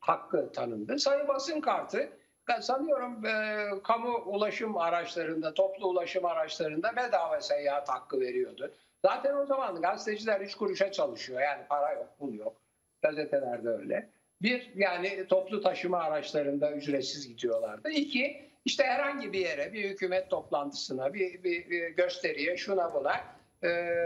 hakkı 0.00 0.52
tanındı. 0.52 0.98
Sarı 0.98 1.28
basın 1.28 1.60
kartı 1.60 2.12
sanıyorum 2.60 3.26
e, 3.26 3.68
kamu 3.84 4.16
ulaşım 4.26 4.76
araçlarında, 4.76 5.54
toplu 5.54 5.86
ulaşım 5.86 6.24
araçlarında 6.24 6.96
bedava 6.96 7.40
seyahat 7.40 7.88
hakkı 7.88 8.20
veriyordu. 8.20 8.72
Zaten 9.04 9.36
o 9.36 9.46
zaman 9.46 9.82
gazeteciler 9.82 10.40
üç 10.40 10.54
kuruşa 10.54 10.92
çalışıyor. 10.92 11.40
Yani 11.40 11.66
para 11.68 11.92
yok, 11.92 12.06
pul 12.18 12.34
yok. 12.34 12.56
Gazetelerde 13.02 13.68
öyle. 13.68 14.08
Bir, 14.42 14.72
yani 14.76 15.26
toplu 15.28 15.60
taşıma 15.60 15.98
araçlarında 15.98 16.72
ücretsiz 16.72 17.28
gidiyorlardı. 17.28 17.90
İki, 17.90 18.50
işte 18.64 18.84
herhangi 18.84 19.32
bir 19.32 19.38
yere, 19.38 19.72
bir 19.72 19.90
hükümet 19.90 20.30
toplantısına, 20.30 21.14
bir, 21.14 21.44
bir, 21.44 21.70
bir 21.70 21.88
gösteriye, 21.88 22.56
şuna 22.56 22.94
buna 22.94 23.20
e, 23.64 23.98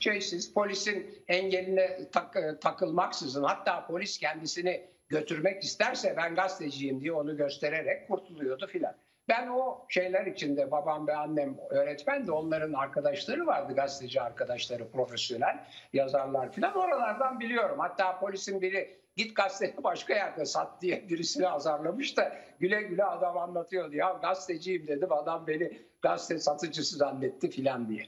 şeysiz, 0.00 0.54
polisin 0.54 1.06
engeline 1.28 2.10
tak, 2.12 2.60
takılmaksızın 2.60 3.42
hatta 3.42 3.86
polis 3.86 4.18
kendisini 4.18 4.86
götürmek 5.08 5.64
isterse 5.64 6.14
ben 6.16 6.34
gazeteciyim 6.34 7.00
diye 7.00 7.12
onu 7.12 7.36
göstererek 7.36 8.08
kurtuluyordu 8.08 8.66
filan. 8.66 8.94
Ben 9.28 9.48
o 9.48 9.86
şeyler 9.88 10.26
içinde 10.26 10.70
babam 10.70 11.06
ve 11.06 11.16
annem 11.16 11.56
öğretmen 11.70 12.26
de 12.26 12.32
onların 12.32 12.72
arkadaşları 12.72 13.46
vardı 13.46 13.74
gazeteci 13.74 14.22
arkadaşları 14.22 14.90
profesyonel 14.90 15.64
yazarlar 15.92 16.52
filan 16.52 16.76
oralardan 16.76 17.40
biliyorum. 17.40 17.78
Hatta 17.78 18.18
polisin 18.18 18.60
biri 18.60 19.00
git 19.16 19.36
gazeteni 19.36 19.84
başka 19.84 20.14
yerde 20.14 20.44
sat 20.44 20.82
diye 20.82 21.08
birisini 21.08 21.48
azarlamış 21.48 22.16
da 22.16 22.36
güle 22.60 22.82
güle 22.82 23.04
adam 23.04 23.38
anlatıyordu. 23.38 23.94
Ya 23.94 24.18
gazeteciyim 24.22 24.88
dedim 24.88 25.12
adam 25.12 25.46
beni 25.46 25.82
gazete 26.02 26.38
satıcısı 26.38 26.96
zannetti 26.96 27.50
filan 27.50 27.88
diye. 27.88 28.06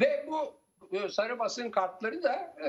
Ve 0.00 0.26
bu 0.28 0.64
sarı 1.10 1.38
basın 1.38 1.70
kartları 1.70 2.22
da 2.22 2.54
e, 2.64 2.68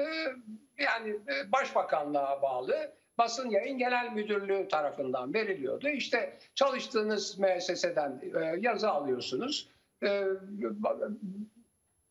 yani 0.84 1.10
e, 1.10 1.52
başbakanlığa 1.52 2.42
bağlı 2.42 2.96
basın 3.17 3.50
yayın 3.50 3.77
genel 3.77 4.12
müdürlüğü 4.12 4.67
tarafından 4.67 5.34
veriliyordu. 5.34 5.89
İşte 5.89 6.38
çalıştığınız 6.55 7.39
müesseseden 7.39 8.22
e, 8.41 8.55
yazı 8.60 8.89
alıyorsunuz. 8.89 9.69
E, 10.03 10.24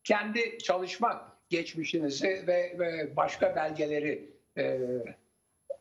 kendi 0.04 0.58
çalışma 0.58 1.34
geçmişinizi 1.48 2.44
ve, 2.46 3.10
başka 3.16 3.56
belgeleri 3.56 4.30
e, 4.58 4.80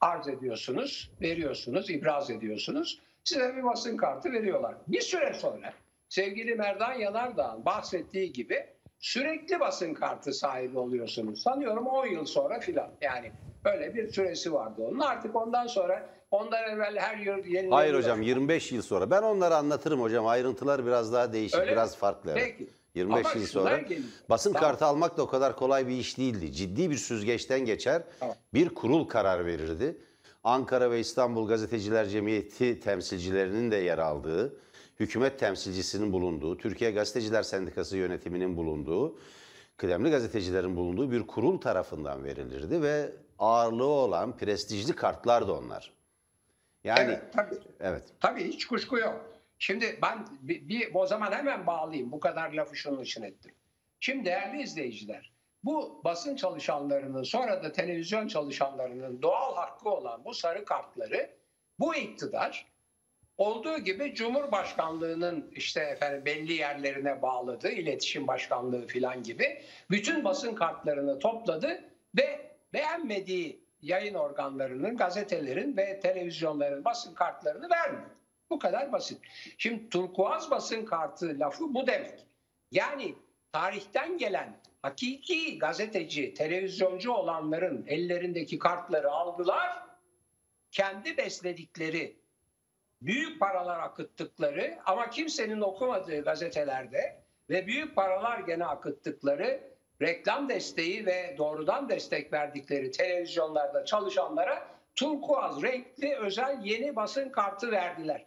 arz 0.02 0.28
ediyorsunuz, 0.28 1.12
veriyorsunuz, 1.22 1.90
ibraz 1.90 2.30
ediyorsunuz. 2.30 3.02
Size 3.24 3.56
bir 3.56 3.64
basın 3.64 3.98
kartı 3.98 4.32
veriyorlar. 4.32 4.76
Bir 4.88 5.02
süre 5.02 5.34
sonra 5.34 5.74
sevgili 6.10 6.56
Merdan 6.56 6.94
Yanardağ'ın 6.94 7.66
bahsettiği 7.66 8.34
gibi 8.34 8.66
sürekli 9.00 9.60
basın 9.60 9.94
kartı 9.94 10.34
sahibi 10.34 10.78
oluyorsunuz. 10.78 11.42
Sanıyorum 11.42 11.88
10 11.88 12.08
yıl 12.08 12.26
sonra 12.26 12.60
filan. 12.60 12.92
Yani 13.02 13.32
Öyle 13.66 13.94
bir 13.96 14.12
süresi 14.12 14.54
vardı 14.54 14.82
onun. 14.82 15.00
Artık 15.00 15.36
ondan 15.36 15.68
sonra 15.68 16.10
ondan 16.32 16.64
evvel 16.70 16.98
her 16.98 17.18
yıl 17.18 17.38
yenileniyor. 17.38 17.72
Hayır 17.74 17.94
hocam 17.94 18.22
25 18.22 18.72
yıl 18.72 18.82
sonra. 18.82 19.12
Ben 19.12 19.22
onları 19.22 19.56
anlatırım 19.56 20.02
hocam. 20.02 20.28
Ayrıntılar 20.28 20.86
biraz 20.86 21.14
daha 21.14 21.34
değişik, 21.34 21.60
Öyle 21.60 21.72
biraz 21.72 21.92
mi? 21.92 21.98
farklı. 22.00 22.32
evet. 22.32 22.56
Peki. 22.58 22.70
25 22.96 23.26
Ama 23.26 23.40
yıl 23.40 23.48
sonra. 23.48 23.78
geliyor. 23.78 24.02
Basın 24.30 24.54
Tamam. 24.54 24.70
kartı 24.70 24.86
almak 24.86 25.18
da 25.18 25.22
o 25.24 25.28
kadar 25.28 25.56
kolay 25.56 25.88
bir 25.88 25.94
iş 25.98 26.18
değildi. 26.18 26.52
Ciddi 26.52 26.90
bir 26.90 26.96
süzgeçten 26.96 27.60
geçer. 27.60 28.04
Tamam. 28.20 28.36
Bir 28.54 28.70
kurul 28.70 29.06
karar 29.08 29.46
verirdi. 29.46 29.98
Ankara 30.44 30.92
ve 30.92 31.00
İstanbul 31.00 31.48
Gazeteciler 31.48 32.06
Cemiyeti 32.06 32.80
temsilcilerinin 32.80 33.72
de 33.72 33.76
yer 33.76 33.98
aldığı, 33.98 34.58
hükümet 35.00 35.40
temsilcisinin 35.40 36.14
bulunduğu, 36.14 36.58
Türkiye 36.58 36.92
Gazeteciler 36.92 37.44
Sendikası 37.44 37.98
yönetiminin 37.98 38.58
bulunduğu, 38.58 39.18
kıdemli 39.78 40.10
gazetecilerin 40.12 40.76
bulunduğu 40.76 41.12
bir 41.12 41.28
kurul 41.28 41.62
tarafından 41.62 42.24
verilirdi 42.24 42.82
ve 42.82 43.12
ağırlığı 43.40 43.88
olan 43.88 44.38
prestijli 44.38 44.96
kartlar 44.96 45.48
da 45.48 45.54
onlar. 45.54 45.94
Yani 46.84 47.12
Evet, 47.12 47.34
tabii. 47.34 47.56
evet. 47.80 48.04
Tabii 48.20 48.44
hiç 48.44 48.68
kuşku 48.68 48.98
yok. 48.98 49.26
Şimdi 49.60 50.00
ben 50.02 50.28
bir, 50.42 50.70
bir 50.70 50.96
o 50.96 51.06
zaman 51.06 51.32
hemen 51.32 51.68
bağlayayım. 51.68 52.12
Bu 52.12 52.20
kadar 52.20 52.52
lafı 52.52 52.76
şunun 52.76 53.02
için 53.02 53.24
ettim. 53.24 53.52
Şimdi 54.00 54.26
değerli 54.26 54.62
izleyiciler, 54.62 55.32
bu 55.64 56.02
basın 56.04 56.36
çalışanlarının 56.36 57.24
sonra 57.24 57.64
da 57.64 57.72
televizyon 57.72 58.28
çalışanlarının 58.28 59.22
doğal 59.22 59.56
hakkı 59.56 59.90
olan 59.90 60.26
bu 60.26 60.34
sarı 60.34 60.66
kartları 60.66 61.30
bu 61.80 61.96
iktidar 61.96 62.74
olduğu 63.38 63.78
gibi 63.78 64.16
Cumhurbaşkanlığının 64.16 65.52
işte 65.56 65.82
efendim 65.82 66.26
belli 66.26 66.54
yerlerine 66.54 67.22
bağladı, 67.22 67.70
iletişim 67.70 68.28
başkanlığı 68.28 68.88
filan 68.88 69.24
gibi 69.24 69.62
bütün 69.92 70.24
basın 70.24 70.56
kartlarını 70.56 71.20
topladı 71.20 71.84
ve 72.18 72.53
beğenmediği 72.74 73.64
yayın 73.82 74.14
organlarının, 74.14 74.98
gazetelerin 74.98 75.78
ve 75.78 76.00
televizyonların 76.00 76.86
basın 76.86 77.14
kartlarını 77.14 77.70
vermiyor. 77.70 78.10
Bu 78.50 78.60
kadar 78.60 78.92
basit. 78.92 79.22
Şimdi 79.58 79.90
turkuaz 79.90 80.52
basın 80.52 80.86
kartı 80.86 81.40
lafı 81.40 81.74
bu 81.74 81.88
demek. 81.88 82.26
Yani 82.72 83.16
tarihten 83.52 84.18
gelen 84.18 84.60
hakiki 84.82 85.60
gazeteci, 85.60 86.34
televizyoncu 86.34 87.12
olanların 87.12 87.86
ellerindeki 87.88 88.60
kartları 88.60 89.12
aldılar. 89.12 89.84
Kendi 90.72 91.18
besledikleri, 91.18 92.16
büyük 93.02 93.40
paralar 93.40 93.80
akıttıkları 93.80 94.78
ama 94.86 95.10
kimsenin 95.10 95.62
okumadığı 95.62 96.24
gazetelerde 96.24 97.24
ve 97.50 97.68
büyük 97.68 97.96
paralar 97.96 98.40
gene 98.40 98.66
akıttıkları 98.66 99.73
reklam 100.02 100.50
desteği 100.50 101.06
ve 101.06 101.36
doğrudan 101.38 101.90
destek 101.90 102.34
verdikleri 102.34 102.92
televizyonlarda 102.92 103.86
çalışanlara 103.86 104.68
turkuaz 104.96 105.64
renkli 105.64 106.16
özel 106.16 106.60
yeni 106.64 106.96
basın 106.96 107.30
kartı 107.30 107.72
verdiler. 107.72 108.26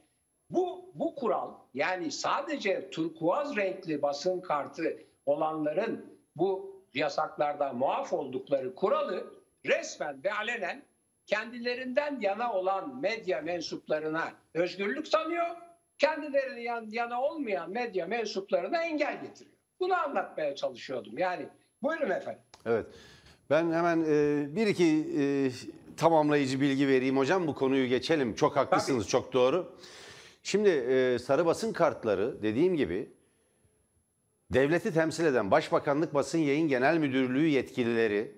Bu, 0.51 0.91
bu 0.95 1.15
kural 1.15 1.55
yani 1.75 2.11
sadece 2.13 2.91
turkuaz 2.91 3.57
renkli 3.57 4.03
basın 4.03 4.41
kartı 4.41 5.03
olanların 5.27 6.19
bu 6.37 6.77
yasaklardan 6.95 7.77
muaf 7.77 8.13
oldukları 8.13 8.75
kuralı 8.75 9.35
resmen 9.67 10.25
ve 10.25 10.33
alenen 10.33 10.83
kendilerinden 11.27 12.21
yana 12.21 12.53
olan 12.53 13.01
medya 13.01 13.41
mensuplarına 13.41 14.33
özgürlük 14.55 15.11
tanıyor. 15.11 15.47
Kendilerine 15.99 16.63
yan, 16.63 16.87
yana 16.91 17.23
olmayan 17.23 17.71
medya 17.71 18.07
mensuplarına 18.07 18.83
engel 18.83 19.23
getiriyor. 19.23 19.56
Bunu 19.81 19.95
anlatmaya 19.95 20.55
çalışıyordum. 20.55 21.19
Yani 21.19 21.49
buyurun 21.83 22.11
efendim. 22.11 22.43
Evet. 22.67 22.87
Ben 23.51 23.73
hemen 23.73 24.05
e, 24.09 24.47
bir 24.57 24.67
iki 24.67 25.09
e, 25.19 25.25
tamamlayıcı 25.97 26.61
bilgi 26.61 26.89
vereyim 26.89 27.17
hocam. 27.17 27.47
Bu 27.47 27.55
konuyu 27.55 27.89
geçelim. 27.89 28.35
Çok 28.35 28.57
haklısınız, 28.57 29.09
çok 29.09 29.33
doğru. 29.33 29.77
Şimdi 30.43 30.69
e, 30.69 31.19
sarı 31.19 31.47
basın 31.47 31.73
kartları 31.73 32.43
dediğim 32.43 32.77
gibi 32.77 33.13
devleti 34.51 34.95
temsil 34.95 35.25
eden 35.25 35.51
Başbakanlık 35.51 36.15
Basın 36.15 36.39
Yayın 36.39 36.69
Genel 36.69 36.99
Müdürlüğü 36.99 37.47
yetkilileri, 37.47 38.33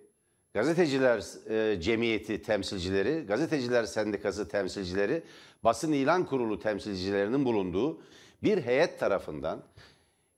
gazeteciler 0.54 1.24
e, 1.50 1.80
cemiyeti 1.80 2.42
temsilcileri, 2.42 3.26
gazeteciler 3.26 3.84
sendikası 3.84 4.48
temsilcileri, 4.48 5.22
basın 5.64 5.92
ilan 5.92 6.26
kurulu 6.26 6.58
temsilcilerinin 6.58 7.44
bulunduğu 7.44 8.00
bir 8.42 8.62
heyet 8.62 9.00
tarafından 9.00 9.62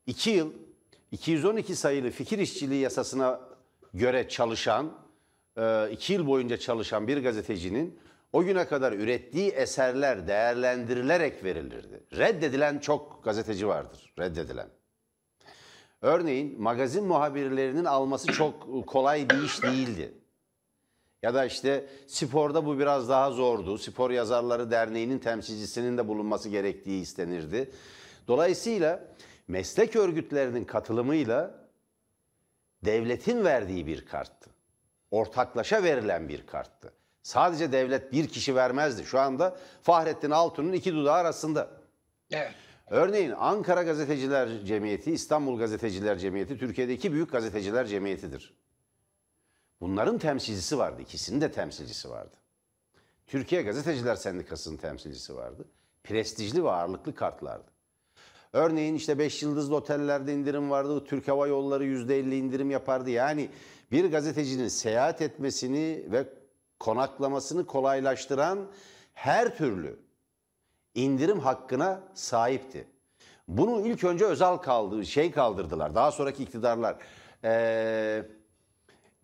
2 0.07 0.31
yıl 0.31 0.53
212 1.11 1.77
sayılı 1.77 2.11
fikir 2.11 2.39
işçiliği 2.39 2.81
yasasına 2.81 3.41
göre 3.95 4.29
çalışan, 4.29 4.93
2 5.91 6.13
yıl 6.13 6.27
boyunca 6.27 6.57
çalışan 6.57 7.09
bir 7.09 7.23
gazetecinin 7.23 8.01
o 8.33 8.45
güne 8.45 8.67
kadar 8.67 8.93
ürettiği 8.93 9.51
eserler 9.51 10.29
değerlendirilerek 10.29 11.45
verilirdi. 11.45 12.05
Reddedilen 12.13 12.79
çok 12.79 13.25
gazeteci 13.25 13.69
vardır, 13.69 14.15
reddedilen. 14.19 14.69
Örneğin 16.03 16.63
magazin 16.63 17.05
muhabirlerinin 17.05 17.85
alması 17.85 18.33
çok 18.33 18.87
kolay 18.87 19.31
bir 19.31 19.43
iş 19.43 19.63
değildi. 19.63 20.15
Ya 21.23 21.35
da 21.35 21.45
işte 21.45 21.87
sporda 22.07 22.67
bu 22.67 22.79
biraz 22.79 23.09
daha 23.09 23.31
zordu. 23.31 23.79
Spor 23.79 24.11
Yazarları 24.11 24.71
Derneği'nin 24.71 25.19
temsilcisinin 25.19 25.99
de 25.99 26.09
bulunması 26.09 26.49
gerektiği 26.49 27.03
istenirdi. 27.03 27.71
Dolayısıyla 28.29 29.05
meslek 29.51 29.97
örgütlerinin 29.97 30.65
katılımıyla 30.65 31.55
devletin 32.85 33.45
verdiği 33.45 33.87
bir 33.87 34.07
karttı. 34.07 34.51
Ortaklaşa 35.11 35.83
verilen 35.83 36.29
bir 36.29 36.47
karttı. 36.47 36.93
Sadece 37.23 37.73
devlet 37.73 38.13
bir 38.13 38.29
kişi 38.29 38.55
vermezdi. 38.55 39.05
Şu 39.05 39.21
anda 39.21 39.57
Fahrettin 39.83 40.31
Altun'un 40.31 40.73
iki 40.73 40.95
dudağı 40.95 41.15
arasında. 41.15 41.71
Evet. 42.31 42.55
Örneğin 42.87 43.31
Ankara 43.31 43.83
Gazeteciler 43.83 44.65
Cemiyeti, 44.65 45.13
İstanbul 45.13 45.59
Gazeteciler 45.59 46.19
Cemiyeti 46.19 46.59
Türkiye'deki 46.59 47.13
büyük 47.13 47.33
gazeteciler 47.33 47.87
cemiyetidir. 47.87 48.55
Bunların 49.81 50.19
temsilcisi 50.19 50.79
vardı. 50.79 51.03
İkisinin 51.03 51.41
de 51.41 51.53
temsilcisi 51.53 52.11
vardı. 52.11 52.37
Türkiye 53.27 53.63
Gazeteciler 53.63 54.17
Sendikası'nın 54.17 54.77
temsilcisi 54.77 55.37
vardı. 55.37 55.65
Prestijli 56.05 56.65
ve 56.65 56.71
ağırlıklı 56.71 57.15
kartlardı. 57.15 57.71
Örneğin 58.53 58.95
işte 58.95 59.19
5 59.19 59.43
yıldızlı 59.43 59.77
otellerde 59.77 60.35
indirim 60.35 60.71
vardı. 60.71 61.05
Türk 61.05 61.29
Hava 61.29 61.47
Yolları 61.47 61.85
%50 61.85 62.35
indirim 62.35 62.71
yapardı. 62.71 63.11
Yani 63.11 63.49
bir 63.93 64.11
gazetecinin 64.11 64.69
seyahat 64.69 65.23
etmesini 65.23 66.05
ve 66.13 66.25
konaklamasını 66.79 67.67
kolaylaştıran 67.67 68.59
her 69.15 69.57
türlü 69.57 69.99
indirim 70.95 71.39
hakkına 71.39 72.01
sahipti. 72.15 72.87
Bunu 73.49 73.87
ilk 73.87 74.05
önce 74.05 74.25
özel 74.25 74.57
kaldığı 74.57 75.07
şey 75.07 75.31
kaldırdılar. 75.31 75.95
Daha 75.95 76.13
sonraki 76.13 76.43
iktidarlar 76.43 76.97
ee, 77.45 78.25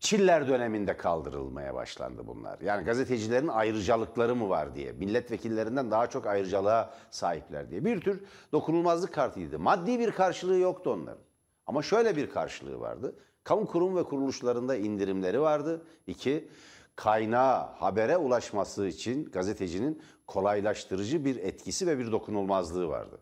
Çiller 0.00 0.48
döneminde 0.48 0.96
kaldırılmaya 0.96 1.74
başlandı 1.74 2.26
bunlar. 2.26 2.60
Yani 2.60 2.84
gazetecilerin 2.84 3.48
ayrıcalıkları 3.48 4.36
mı 4.36 4.48
var 4.48 4.74
diye. 4.74 4.92
Milletvekillerinden 4.92 5.90
daha 5.90 6.06
çok 6.06 6.26
ayrıcalığa 6.26 6.94
sahipler 7.10 7.70
diye. 7.70 7.84
Bir 7.84 8.00
tür 8.00 8.24
dokunulmazlık 8.52 9.14
kartıydı. 9.14 9.58
Maddi 9.58 9.98
bir 9.98 10.10
karşılığı 10.10 10.58
yoktu 10.58 10.90
onların. 10.90 11.22
Ama 11.66 11.82
şöyle 11.82 12.16
bir 12.16 12.30
karşılığı 12.30 12.80
vardı. 12.80 13.16
Kamu 13.44 13.66
kurum 13.66 13.96
ve 13.96 14.02
kuruluşlarında 14.02 14.76
indirimleri 14.76 15.40
vardı. 15.40 15.82
İki, 16.06 16.48
kaynağa, 16.96 17.74
habere 17.78 18.16
ulaşması 18.16 18.86
için 18.86 19.24
gazetecinin 19.24 20.02
kolaylaştırıcı 20.26 21.24
bir 21.24 21.36
etkisi 21.36 21.86
ve 21.86 21.98
bir 21.98 22.12
dokunulmazlığı 22.12 22.88
vardı. 22.88 23.18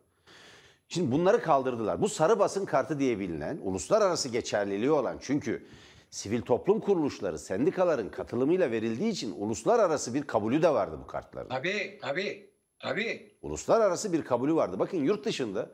Şimdi 0.88 1.12
bunları 1.12 1.42
kaldırdılar. 1.42 2.02
Bu 2.02 2.08
sarı 2.08 2.38
basın 2.38 2.64
kartı 2.64 2.98
diye 2.98 3.18
bilinen, 3.18 3.58
uluslararası 3.62 4.28
geçerliliği 4.28 4.90
olan 4.90 5.16
çünkü 5.20 5.66
sivil 6.14 6.42
toplum 6.42 6.80
kuruluşları, 6.80 7.38
sendikaların 7.38 8.08
katılımıyla 8.08 8.70
verildiği 8.70 9.12
için 9.12 9.34
uluslararası 9.40 10.14
bir 10.14 10.22
kabulü 10.22 10.62
de 10.62 10.70
vardı 10.70 10.98
bu 11.02 11.06
kartların. 11.06 11.48
Tabii, 11.48 11.98
tabii, 12.02 12.50
tabii. 12.78 13.36
Uluslararası 13.42 14.12
bir 14.12 14.24
kabulü 14.24 14.54
vardı. 14.54 14.78
Bakın 14.78 14.98
yurt 14.98 15.24
dışında 15.24 15.70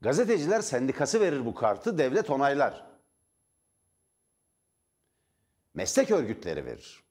gazeteciler 0.00 0.60
sendikası 0.60 1.20
verir 1.20 1.46
bu 1.46 1.54
kartı, 1.54 1.98
devlet 1.98 2.30
onaylar. 2.30 2.86
Meslek 5.74 6.10
örgütleri 6.10 6.66
verir. 6.66 7.02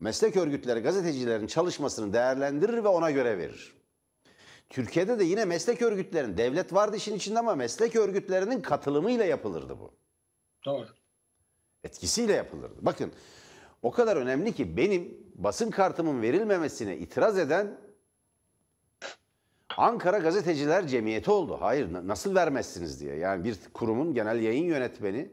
Meslek 0.00 0.36
örgütleri 0.36 0.80
gazetecilerin 0.80 1.46
çalışmasını 1.46 2.12
değerlendirir 2.12 2.84
ve 2.84 2.88
ona 2.88 3.10
göre 3.10 3.38
verir. 3.38 3.74
Türkiye'de 4.70 5.18
de 5.18 5.24
yine 5.24 5.44
meslek 5.44 5.82
örgütlerinin, 5.82 6.36
devlet 6.36 6.72
vardı 6.72 6.96
işin 6.96 7.14
içinde 7.14 7.38
ama 7.38 7.54
meslek 7.54 7.96
örgütlerinin 7.96 8.60
katılımıyla 8.60 9.24
yapılırdı 9.24 9.78
bu. 9.78 9.94
Doğru. 10.64 11.05
Etkisiyle 11.86 12.32
yapılırdı. 12.32 12.74
Bakın 12.80 13.12
o 13.82 13.90
kadar 13.90 14.16
önemli 14.16 14.52
ki 14.52 14.76
benim 14.76 15.16
basın 15.34 15.70
kartımın 15.70 16.22
verilmemesine 16.22 16.96
itiraz 16.96 17.38
eden 17.38 17.78
Ankara 19.76 20.18
Gazeteciler 20.18 20.86
Cemiyeti 20.86 21.30
oldu. 21.30 21.56
Hayır 21.60 21.88
nasıl 21.92 22.34
vermezsiniz 22.34 23.00
diye. 23.00 23.16
Yani 23.16 23.44
bir 23.44 23.58
kurumun 23.74 24.14
genel 24.14 24.40
yayın 24.42 24.64
yönetmeni 24.64 25.32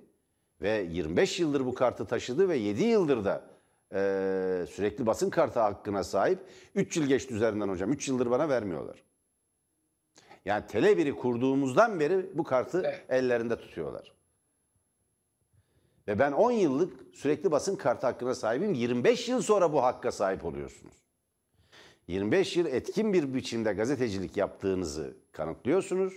ve 0.61 0.87
25 0.89 1.39
yıldır 1.39 1.65
bu 1.65 1.73
kartı 1.73 2.05
taşıdı 2.05 2.49
ve 2.49 2.57
7 2.57 2.83
yıldır 2.83 3.25
da 3.25 3.45
e, 3.93 3.99
sürekli 4.69 5.05
basın 5.05 5.29
kartı 5.29 5.59
hakkına 5.59 6.03
sahip. 6.03 6.39
3 6.75 6.97
yıl 6.97 7.05
geçti 7.05 7.33
üzerinden 7.33 7.69
hocam. 7.69 7.91
3 7.91 8.07
yıldır 8.07 8.31
bana 8.31 8.49
vermiyorlar. 8.49 9.03
Yani 10.45 10.63
Tele1'i 10.65 11.15
kurduğumuzdan 11.15 11.99
beri 11.99 12.29
bu 12.33 12.43
kartı 12.43 12.81
Evet. 12.85 13.05
ellerinde 13.09 13.59
tutuyorlar. 13.59 14.13
Ve 16.07 16.19
ben 16.19 16.31
10 16.31 16.51
yıllık 16.51 17.15
sürekli 17.15 17.51
basın 17.51 17.75
kartı 17.75 18.07
hakkına 18.07 18.35
sahibim. 18.35 18.73
25 18.73 19.29
yıl 19.29 19.41
sonra 19.41 19.73
bu 19.73 19.83
hakka 19.83 20.11
sahip 20.11 20.45
oluyorsunuz. 20.45 20.93
25 22.07 22.57
yıl 22.57 22.65
etkin 22.65 23.13
bir 23.13 23.33
biçimde 23.33 23.73
gazetecilik 23.73 24.37
yaptığınızı 24.37 25.17
kanıtlıyorsunuz. 25.31 26.13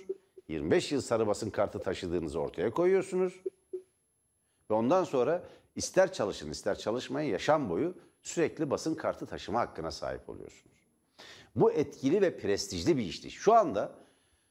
25 0.49 0.93
yıl 0.93 1.01
sarı 1.01 1.27
basın 1.27 1.51
kartı 1.51 1.79
taşıdığınızı 1.79 2.41
ortaya 2.41 2.71
koyuyorsunuz. 2.71 3.41
Ve 4.71 4.75
ondan 4.75 5.05
sonra 5.05 5.43
ister 5.77 6.13
çalışın 6.13 6.51
ister 6.51 6.79
çalışmayın 6.79 7.31
yaşam 7.31 7.71
boyu 7.71 7.95
sürekli 8.23 8.71
basın 8.71 8.95
kartı 8.95 9.27
taşıma 9.27 9.61
hakkına 9.61 9.91
sahip 9.91 10.29
oluyorsunuz. 10.29 10.77
Bu 11.57 11.73
etkili 11.73 12.23
ve 12.23 12.39
prestijli 12.39 12.97
bir 12.97 13.03
işti. 13.03 13.31
Şu 13.31 13.55
anda 13.55 13.93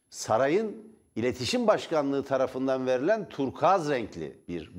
sarayın 0.10 0.96
iletişim 1.16 1.68
başkanlığı 1.68 2.26
tarafından 2.26 2.88
verilen 2.88 3.30
turkuaz 3.30 3.90
renkli 3.90 4.38
bir 4.48 4.72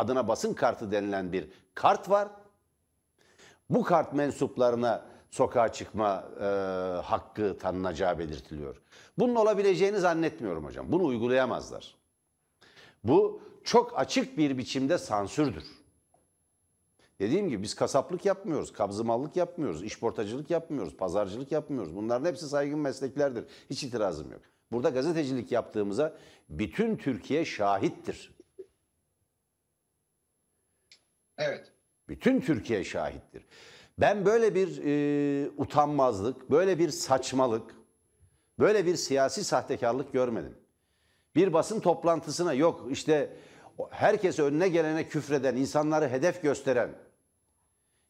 adına 0.00 0.28
basın 0.28 0.54
kartı 0.54 0.92
denilen 0.92 1.32
bir 1.32 1.48
kart 1.74 2.10
var. 2.10 2.28
Bu 3.70 3.82
kart 3.82 4.12
mensuplarına 4.12 5.04
sokağa 5.30 5.72
çıkma 5.72 6.24
e, 6.40 6.44
hakkı 7.02 7.58
tanınacağı 7.58 8.18
belirtiliyor. 8.18 8.76
Bunun 9.18 9.34
olabileceğini 9.34 9.98
zannetmiyorum 9.98 10.64
hocam. 10.64 10.92
Bunu 10.92 11.04
uygulayamazlar. 11.04 11.94
Bu 13.04 13.40
çok 13.64 13.98
açık 13.98 14.38
bir 14.38 14.58
biçimde 14.58 14.98
sansürdür. 14.98 15.64
Dediğim 17.20 17.48
gibi 17.48 17.62
biz 17.62 17.74
kasaplık 17.74 18.24
yapmıyoruz, 18.24 18.72
kabzımallık 18.72 19.36
yapmıyoruz, 19.36 19.82
işportacılık 19.82 20.50
yapmıyoruz, 20.50 20.96
pazarcılık 20.96 21.52
yapmıyoruz. 21.52 21.96
Bunların 21.96 22.28
hepsi 22.28 22.48
saygın 22.48 22.78
mesleklerdir. 22.78 23.44
Hiç 23.70 23.84
itirazım 23.84 24.32
yok. 24.32 24.40
Burada 24.72 24.90
gazetecilik 24.90 25.52
yaptığımıza 25.52 26.16
bütün 26.48 26.96
Türkiye 26.96 27.44
şahittir. 27.44 28.39
Evet. 31.40 31.72
Bütün 32.08 32.40
Türkiye 32.40 32.84
şahittir. 32.84 33.42
Ben 33.98 34.26
böyle 34.26 34.54
bir 34.54 34.80
e, 34.84 35.50
utanmazlık, 35.56 36.50
böyle 36.50 36.78
bir 36.78 36.88
saçmalık, 36.88 37.74
böyle 38.58 38.86
bir 38.86 38.96
siyasi 38.96 39.44
sahtekarlık 39.44 40.12
görmedim. 40.12 40.54
Bir 41.34 41.52
basın 41.52 41.80
toplantısına 41.80 42.52
yok 42.54 42.86
işte 42.90 43.30
herkes 43.90 44.38
önüne 44.38 44.68
gelene 44.68 45.08
küfreden, 45.08 45.56
insanları 45.56 46.08
hedef 46.08 46.42
gösteren, 46.42 46.90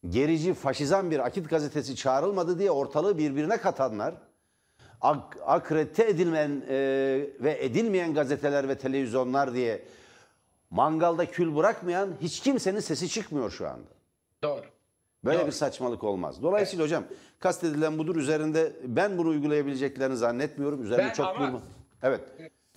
gerici, 0.08 0.54
faşizan 0.54 1.10
bir 1.10 1.18
akit 1.18 1.50
gazetesi 1.50 1.96
çağrılmadı 1.96 2.58
diye 2.58 2.70
ortalığı 2.70 3.18
birbirine 3.18 3.56
katanlar, 3.56 4.14
ak- 5.00 5.38
akredite 5.46 6.04
edilmeyen 6.04 6.62
e, 6.68 6.76
ve 7.40 7.58
edilmeyen 7.60 8.14
gazeteler 8.14 8.68
ve 8.68 8.78
televizyonlar 8.78 9.54
diye 9.54 9.84
mangalda 10.70 11.30
kül 11.30 11.56
bırakmayan 11.56 12.16
hiç 12.20 12.40
kimsenin 12.40 12.80
sesi 12.80 13.08
çıkmıyor 13.08 13.50
şu 13.50 13.68
anda. 13.68 13.88
Doğru. 14.42 14.64
Böyle 15.24 15.38
Doğru. 15.38 15.46
bir 15.46 15.52
saçmalık 15.52 16.04
olmaz. 16.04 16.42
Dolayısıyla 16.42 16.84
hocam 16.84 17.04
kastedilen 17.38 17.98
budur 17.98 18.16
üzerinde 18.16 18.72
ben 18.84 19.18
bunu 19.18 19.28
uygulayabileceklerini 19.28 20.16
zannetmiyorum. 20.16 20.82
Üzerinde 20.82 21.04
Ben 21.08 21.12
çok 21.12 21.26
ama- 21.26 21.46
durma. 21.46 21.62
Evet. 22.02 22.20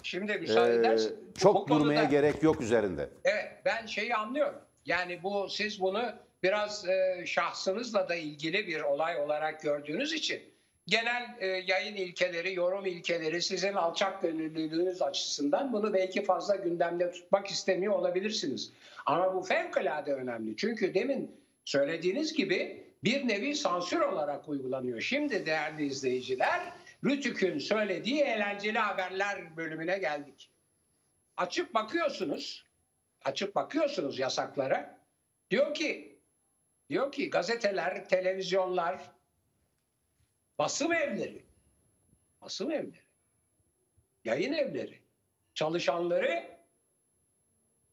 Şimdi 0.03 0.33
müsaade 0.37 0.71
Ee, 0.73 0.75
edersin. 0.79 1.15
çok 1.37 1.69
durmaya 1.69 2.01
konuda- 2.01 2.03
gerek 2.11 2.43
yok 2.43 2.61
üzerinde. 2.61 3.09
Evet 3.23 3.51
ben 3.65 3.85
şeyi 3.85 4.15
anlıyorum. 4.15 4.59
Yani 4.85 5.19
bu 5.23 5.49
siz 5.49 5.81
bunu 5.81 6.03
biraz 6.43 6.87
e, 6.87 7.23
şahsınızla 7.25 8.09
da 8.09 8.15
ilgili 8.15 8.67
bir 8.67 8.81
olay 8.81 9.21
olarak 9.21 9.61
gördüğünüz 9.61 10.13
için 10.13 10.41
genel 10.87 11.35
e, 11.39 11.47
yayın 11.47 11.95
ilkeleri, 11.95 12.53
yorum 12.53 12.85
ilkeleri 12.85 13.41
sizin 13.41 13.73
alçak 13.73 14.21
gönüllülüğünüz 14.21 15.01
açısından 15.01 15.73
bunu 15.73 15.93
belki 15.93 16.23
fazla 16.23 16.55
gündemde 16.55 17.11
tutmak 17.11 17.47
istemiyor 17.47 17.93
olabilirsiniz. 17.93 18.71
Ama 19.05 19.35
bu 19.35 19.41
fevkalade 19.41 20.13
önemli. 20.13 20.57
Çünkü 20.57 20.93
demin 20.93 21.31
söylediğiniz 21.65 22.33
gibi 22.33 22.83
bir 23.03 23.27
nevi 23.27 23.55
sansür 23.55 23.99
olarak 23.99 24.49
uygulanıyor. 24.49 25.01
Şimdi 25.01 25.45
değerli 25.45 25.85
izleyiciler 25.85 26.73
Rütük'ün 27.05 27.59
söylediği 27.59 28.21
eğlenceli 28.21 28.79
haberler 28.79 29.57
bölümüne 29.57 29.97
geldik. 29.97 30.49
Açıp 31.37 31.73
bakıyorsunuz 31.73 32.65
açıp 33.25 33.55
bakıyorsunuz 33.55 34.19
yasaklara. 34.19 34.99
Diyor 35.51 35.73
ki 35.73 36.19
diyor 36.89 37.11
ki 37.11 37.29
gazeteler, 37.29 38.09
televizyonlar, 38.09 39.01
basım 40.59 40.93
evleri, 40.93 41.45
basım 42.41 42.71
evleri, 42.71 43.03
yayın 44.25 44.53
evleri, 44.53 44.99
çalışanları 45.53 46.57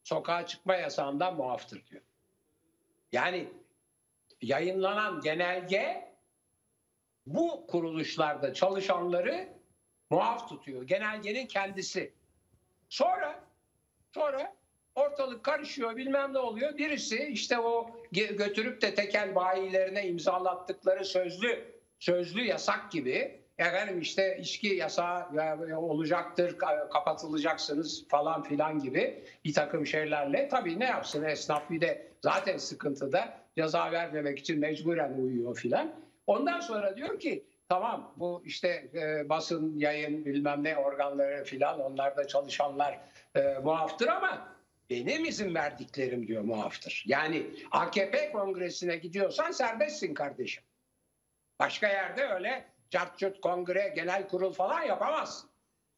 sokağa 0.02 0.46
çıkma 0.46 0.74
yasağından 0.74 1.36
muaftır 1.36 1.86
diyor. 1.86 2.02
Yani 3.12 3.48
yayınlanan 4.42 5.20
genelge 5.20 6.14
bu 7.26 7.66
kuruluşlarda 7.66 8.54
çalışanları 8.54 9.48
muaf 10.10 10.48
tutuyor. 10.48 10.82
Genelgenin 10.82 11.46
kendisi. 11.46 12.12
Sonra 12.88 13.50
Sonra 14.14 14.54
ortalık 14.94 15.44
karışıyor 15.44 15.96
bilmem 15.96 16.32
ne 16.32 16.38
oluyor. 16.38 16.78
Birisi 16.78 17.24
işte 17.24 17.58
o 17.58 17.90
götürüp 18.12 18.82
de 18.82 18.94
tekel 18.94 19.34
bayilerine 19.34 20.06
imzalattıkları 20.06 21.04
sözlü 21.04 21.69
sözlü 22.00 22.44
yasak 22.44 22.90
gibi 22.90 23.40
efendim 23.58 24.00
işte 24.00 24.38
içki 24.40 24.68
yasağı 24.68 25.26
ya- 25.34 25.80
olacaktır 25.80 26.58
ka- 26.58 26.88
kapatılacaksınız 26.88 28.08
falan 28.08 28.42
filan 28.42 28.78
gibi 28.78 29.24
bir 29.44 29.52
takım 29.54 29.86
şeylerle 29.86 30.48
tabii 30.48 30.80
ne 30.80 30.84
yapsın 30.84 31.24
esnaf 31.24 31.70
bir 31.70 31.80
de 31.80 32.06
zaten 32.22 32.56
sıkıntıda 32.56 33.40
ceza 33.58 33.92
vermemek 33.92 34.38
için 34.38 34.58
mecburen 34.60 35.12
uyuyor 35.12 35.56
filan. 35.56 35.92
Ondan 36.26 36.60
sonra 36.60 36.96
diyor 36.96 37.20
ki 37.20 37.44
tamam 37.68 38.14
bu 38.16 38.42
işte 38.44 38.68
e, 38.94 39.28
basın 39.28 39.78
yayın 39.78 40.24
bilmem 40.24 40.64
ne 40.64 40.76
organları 40.76 41.44
filan 41.44 41.80
onlarda 41.80 42.26
çalışanlar 42.26 42.98
e, 43.34 43.40
muaftır 43.64 44.08
ama 44.08 44.48
benim 44.90 45.24
izin 45.24 45.54
verdiklerim 45.54 46.26
diyor 46.26 46.42
muaftır. 46.42 47.04
Yani 47.06 47.46
AKP 47.70 48.32
kongresine 48.32 48.96
gidiyorsan 48.96 49.50
serbestsin 49.50 50.14
kardeşim. 50.14 50.62
Başka 51.60 51.88
yerde 51.88 52.26
öyle 52.26 52.64
cart 52.90 53.40
kongre, 53.40 53.92
genel 53.96 54.28
kurul 54.28 54.52
falan 54.52 54.82
yapamazsın. 54.82 55.50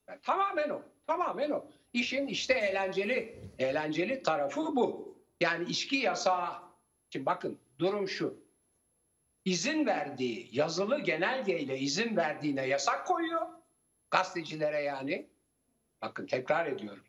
Yani 0.08 0.20
tamamen 0.22 0.70
o. 0.70 0.82
Tamamen 1.06 1.50
o. 1.50 1.66
İşin 1.92 2.26
işte 2.26 2.54
eğlenceli 2.54 3.40
eğlenceli 3.58 4.22
tarafı 4.22 4.76
bu. 4.76 5.18
Yani 5.40 5.64
içki 5.70 5.96
yasağı. 5.96 6.52
Şimdi 7.10 7.26
bakın 7.26 7.58
durum 7.78 8.08
şu. 8.08 8.42
İzin 9.44 9.86
verdiği 9.86 10.48
yazılı 10.52 10.98
genelgeyle 10.98 11.78
izin 11.78 12.16
verdiğine 12.16 12.66
yasak 12.66 13.06
koyuyor. 13.06 13.46
Gazetecilere 14.10 14.82
yani. 14.82 15.26
Bakın 16.02 16.26
tekrar 16.26 16.66
ediyorum. 16.66 17.04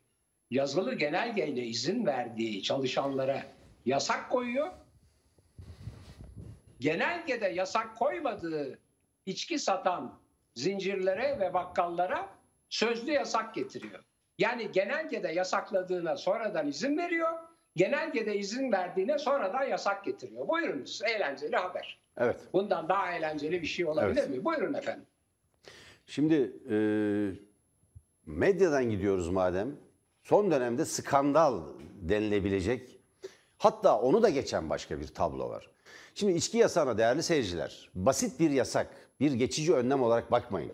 Yazılı 0.50 0.94
genelgeyle 0.94 1.62
izin 1.66 2.06
verdiği 2.06 2.62
çalışanlara 2.62 3.42
yasak 3.84 4.30
koyuyor. 4.30 4.72
Genelgede 6.84 7.48
yasak 7.48 7.96
koymadığı 7.98 8.78
içki 9.26 9.58
satan 9.58 10.18
zincirlere 10.54 11.40
ve 11.40 11.54
bakkallara 11.54 12.28
sözlü 12.68 13.12
yasak 13.12 13.54
getiriyor. 13.54 14.04
Yani 14.38 14.72
genelgede 14.72 15.28
yasakladığına 15.28 16.16
sonradan 16.16 16.68
izin 16.68 16.98
veriyor. 16.98 17.28
Genelgede 17.76 18.36
izin 18.36 18.72
verdiğine 18.72 19.18
sonradan 19.18 19.64
yasak 19.64 20.04
getiriyor. 20.04 20.48
Buyurunuz 20.48 21.02
eğlenceli 21.02 21.56
haber. 21.56 22.00
Evet. 22.16 22.40
Bundan 22.52 22.88
daha 22.88 23.12
eğlenceli 23.12 23.62
bir 23.62 23.66
şey 23.66 23.86
olabilir 23.86 24.20
Evet. 24.20 24.30
mi? 24.30 24.44
Buyurun 24.44 24.74
efendim. 24.74 25.06
Şimdi 26.06 26.52
e, 26.70 26.76
medyadan 28.26 28.90
gidiyoruz 28.90 29.28
madem. 29.30 29.76
Son 30.22 30.50
dönemde 30.50 30.84
skandal 30.84 31.62
denilebilecek 32.00 33.00
hatta 33.58 34.00
onu 34.00 34.22
da 34.22 34.28
geçen 34.28 34.70
başka 34.70 35.00
bir 35.00 35.06
tablo 35.06 35.48
var. 35.48 35.73
Şimdi 36.14 36.32
içki 36.32 36.58
yasağına 36.58 36.98
değerli 36.98 37.22
seyirciler 37.22 37.90
basit 37.94 38.40
bir 38.40 38.50
yasak, 38.50 38.86
bir 39.20 39.32
geçici 39.32 39.74
önlem 39.74 40.02
olarak 40.02 40.30
bakmayın. 40.30 40.72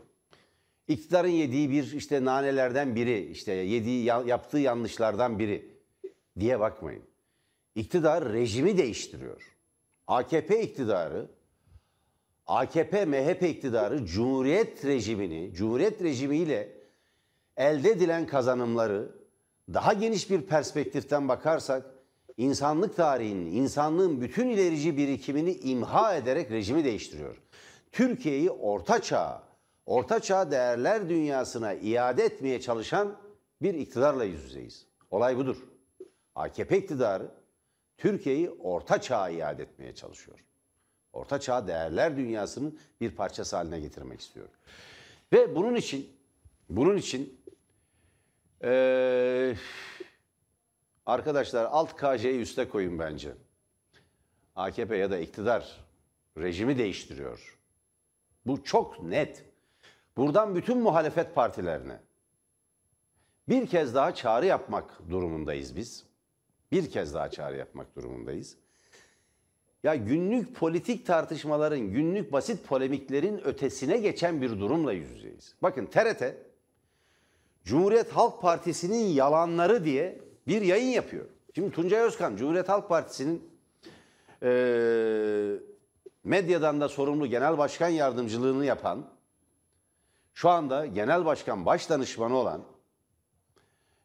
İktidarın 0.88 1.28
yediği 1.28 1.70
bir 1.70 1.92
işte 1.92 2.24
nanelerden 2.24 2.96
biri, 2.96 3.30
işte 3.30 3.52
yediği 3.52 4.04
ya- 4.04 4.22
yaptığı 4.26 4.58
yanlışlardan 4.58 5.38
biri 5.38 5.70
diye 6.38 6.60
bakmayın. 6.60 7.02
İktidar 7.74 8.32
rejimi 8.32 8.78
değiştiriyor. 8.78 9.56
AKP 10.06 10.62
iktidarı 10.62 11.26
AKP 12.46 13.04
MHP 13.04 13.42
iktidarı 13.42 14.06
Cumhuriyet 14.06 14.84
rejimini, 14.84 15.54
Cumhuriyet 15.54 16.02
rejimiyle 16.02 16.72
elde 17.56 17.90
edilen 17.90 18.26
kazanımları 18.26 19.12
daha 19.74 19.92
geniş 19.92 20.30
bir 20.30 20.42
perspektiften 20.42 21.28
bakarsak 21.28 21.86
insanlık 22.36 22.96
tarihinin, 22.96 23.52
insanlığın 23.52 24.20
bütün 24.20 24.48
ilerici 24.48 24.96
birikimini 24.96 25.52
imha 25.54 26.14
ederek 26.14 26.50
rejimi 26.50 26.84
değiştiriyor. 26.84 27.36
Türkiye'yi 27.92 28.50
orta 28.50 29.02
çağ, 29.02 29.42
orta 29.86 30.20
çağ 30.20 30.50
değerler 30.50 31.08
dünyasına 31.08 31.74
iade 31.74 32.24
etmeye 32.24 32.60
çalışan 32.60 33.16
bir 33.62 33.74
iktidarla 33.74 34.24
yüz 34.24 34.44
yüzeyiz. 34.44 34.86
Olay 35.10 35.36
budur. 35.36 35.56
AKP 36.34 36.78
iktidarı 36.78 37.30
Türkiye'yi 37.98 38.50
orta 38.50 39.00
çağa 39.00 39.30
iade 39.30 39.62
etmeye 39.62 39.94
çalışıyor. 39.94 40.38
Orta 41.12 41.40
çağ 41.40 41.66
değerler 41.66 42.16
dünyasının 42.16 42.78
bir 43.00 43.10
parçası 43.10 43.56
haline 43.56 43.80
getirmek 43.80 44.20
istiyor. 44.20 44.48
Ve 45.32 45.56
bunun 45.56 45.74
için 45.74 46.10
bunun 46.68 46.96
için 46.96 47.40
eee, 48.64 49.56
arkadaşlar 51.06 51.64
alt 51.64 51.96
KJ'yi 51.96 52.40
üste 52.40 52.68
koyun 52.68 52.98
bence. 52.98 53.32
AKP 54.56 54.96
ya 54.96 55.10
da 55.10 55.18
iktidar 55.18 55.84
rejimi 56.38 56.78
değiştiriyor. 56.78 57.58
Bu 58.46 58.64
çok 58.64 59.02
net. 59.02 59.44
Buradan 60.16 60.54
bütün 60.54 60.78
muhalefet 60.78 61.34
partilerine 61.34 62.00
bir 63.48 63.66
kez 63.66 63.94
daha 63.94 64.14
çağrı 64.14 64.46
yapmak 64.46 65.10
durumundayız 65.10 65.76
biz. 65.76 66.04
Bir 66.72 66.90
kez 66.90 67.14
daha 67.14 67.30
çağrı 67.30 67.56
yapmak 67.56 67.96
durumundayız. 67.96 68.56
Ya 69.82 69.94
günlük 69.94 70.56
politik 70.56 71.06
tartışmaların, 71.06 71.80
günlük 71.80 72.32
basit 72.32 72.66
polemiklerin 72.66 73.38
ötesine 73.38 73.98
geçen 73.98 74.42
bir 74.42 74.50
durumla 74.50 74.92
yüz 74.92 75.10
yüzeyiz. 75.10 75.54
Bakın 75.62 75.86
TRT, 75.86 76.22
Cumhuriyet 77.64 78.10
Halk 78.10 78.42
Partisi'nin 78.42 79.06
yalanları 79.06 79.84
diye 79.84 80.20
bir 80.50 80.62
yayın 80.62 80.90
yapıyor. 80.90 81.26
Şimdi 81.54 81.70
Tuncay 81.70 82.00
Özkan, 82.00 82.36
Cumhuriyet 82.36 82.68
Halk 82.68 82.88
Partisi'nin 82.88 83.50
eee, 84.42 85.60
medyadan 86.24 86.80
da 86.80 86.88
sorumlu 86.88 87.26
genel 87.26 87.58
başkan 87.58 87.88
yardımcılığını 87.88 88.64
yapan, 88.64 89.06
şu 90.34 90.48
anda 90.48 90.86
genel 90.86 91.24
başkan 91.24 91.66
baş 91.66 91.90
danışmanı 91.90 92.36
olan 92.36 92.62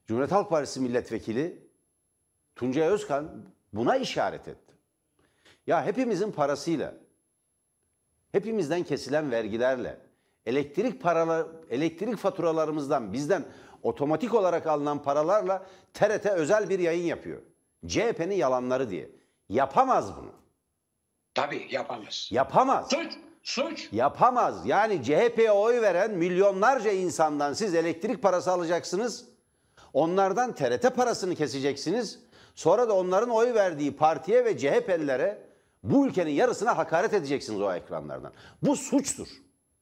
Cumhuriyet 0.07 0.31
Halk 0.31 0.49
Partisi 0.49 0.79
milletvekili 0.79 1.67
Tuncay 2.55 2.87
Özkan 2.87 3.45
buna 3.73 3.95
işaret 3.97 4.47
etti. 4.47 4.73
Ya 5.67 5.85
hepimizin 5.85 6.31
parasıyla, 6.31 6.93
hepimizden 8.31 8.83
kesilen 8.83 9.31
vergilerle, 9.31 9.97
elektrik 10.45 11.01
paralar, 11.01 11.47
elektrik 11.69 12.17
faturalarımızdan 12.17 13.13
bizden 13.13 13.45
otomatik 13.85 14.33
olarak 14.33 14.67
alınan 14.67 15.03
paralarla 15.03 15.65
TRT 15.93 16.25
özel 16.25 16.69
bir 16.69 16.79
yayın 16.79 17.03
yapıyor. 17.03 17.41
CHP'nin 17.87 18.35
yalanları 18.35 18.89
diye. 18.89 19.09
Yapamaz 19.49 20.17
bunu. 20.17 20.31
Tabii 21.33 21.67
yapamaz. 21.71 22.29
Yapamaz. 22.31 22.89
Suç, 22.89 23.13
suç. 23.43 23.89
Yapamaz. 23.91 24.65
Yani 24.65 25.03
CHP'ye 25.03 25.51
oy 25.51 25.81
veren 25.81 26.11
milyonlarca 26.11 26.91
insandan 26.91 27.53
siz 27.53 27.75
elektrik 27.75 28.21
parası 28.21 28.51
alacaksınız. 28.51 29.25
Onlardan 29.93 30.55
TRT 30.55 30.95
parasını 30.95 31.35
keseceksiniz. 31.35 32.19
Sonra 32.55 32.89
da 32.89 32.93
onların 32.93 33.29
oy 33.29 33.53
verdiği 33.53 33.95
partiye 33.95 34.45
ve 34.45 34.57
CHP'lilere 34.57 35.41
bu 35.83 36.07
ülkenin 36.07 36.31
yarısına 36.31 36.77
hakaret 36.77 37.13
edeceksiniz 37.13 37.61
o 37.61 37.73
ekranlardan. 37.73 38.31
Bu 38.61 38.75
suçtur. 38.75 39.27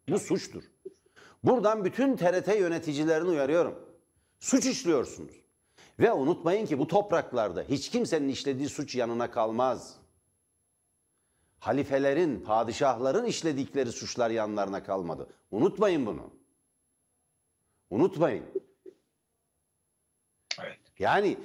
Bu 0.09 0.19
suçtur. 0.19 0.63
Buradan 1.43 1.85
bütün 1.85 2.15
TRT 2.15 2.47
yöneticilerini 2.59 3.29
uyarıyorum. 3.29 3.92
Suç 4.43 4.65
işliyorsunuz. 4.65 5.31
Ve 5.99 6.13
unutmayın 6.13 6.65
ki 6.65 6.79
bu 6.79 6.87
topraklarda 6.87 7.61
hiç 7.69 7.89
kimsenin 7.89 8.29
işlediği 8.29 8.69
suç 8.69 8.95
yanına 8.95 9.31
kalmaz. 9.31 9.95
Halifelerin, 11.59 12.39
padişahların 12.39 13.25
işledikleri 13.25 13.91
suçlar 13.91 14.29
yanlarına 14.29 14.83
kalmadı. 14.83 15.27
Unutmayın 15.51 16.05
bunu. 16.05 16.29
Unutmayın. 17.89 18.43
Evet. 20.61 20.79
Yani 20.99 21.37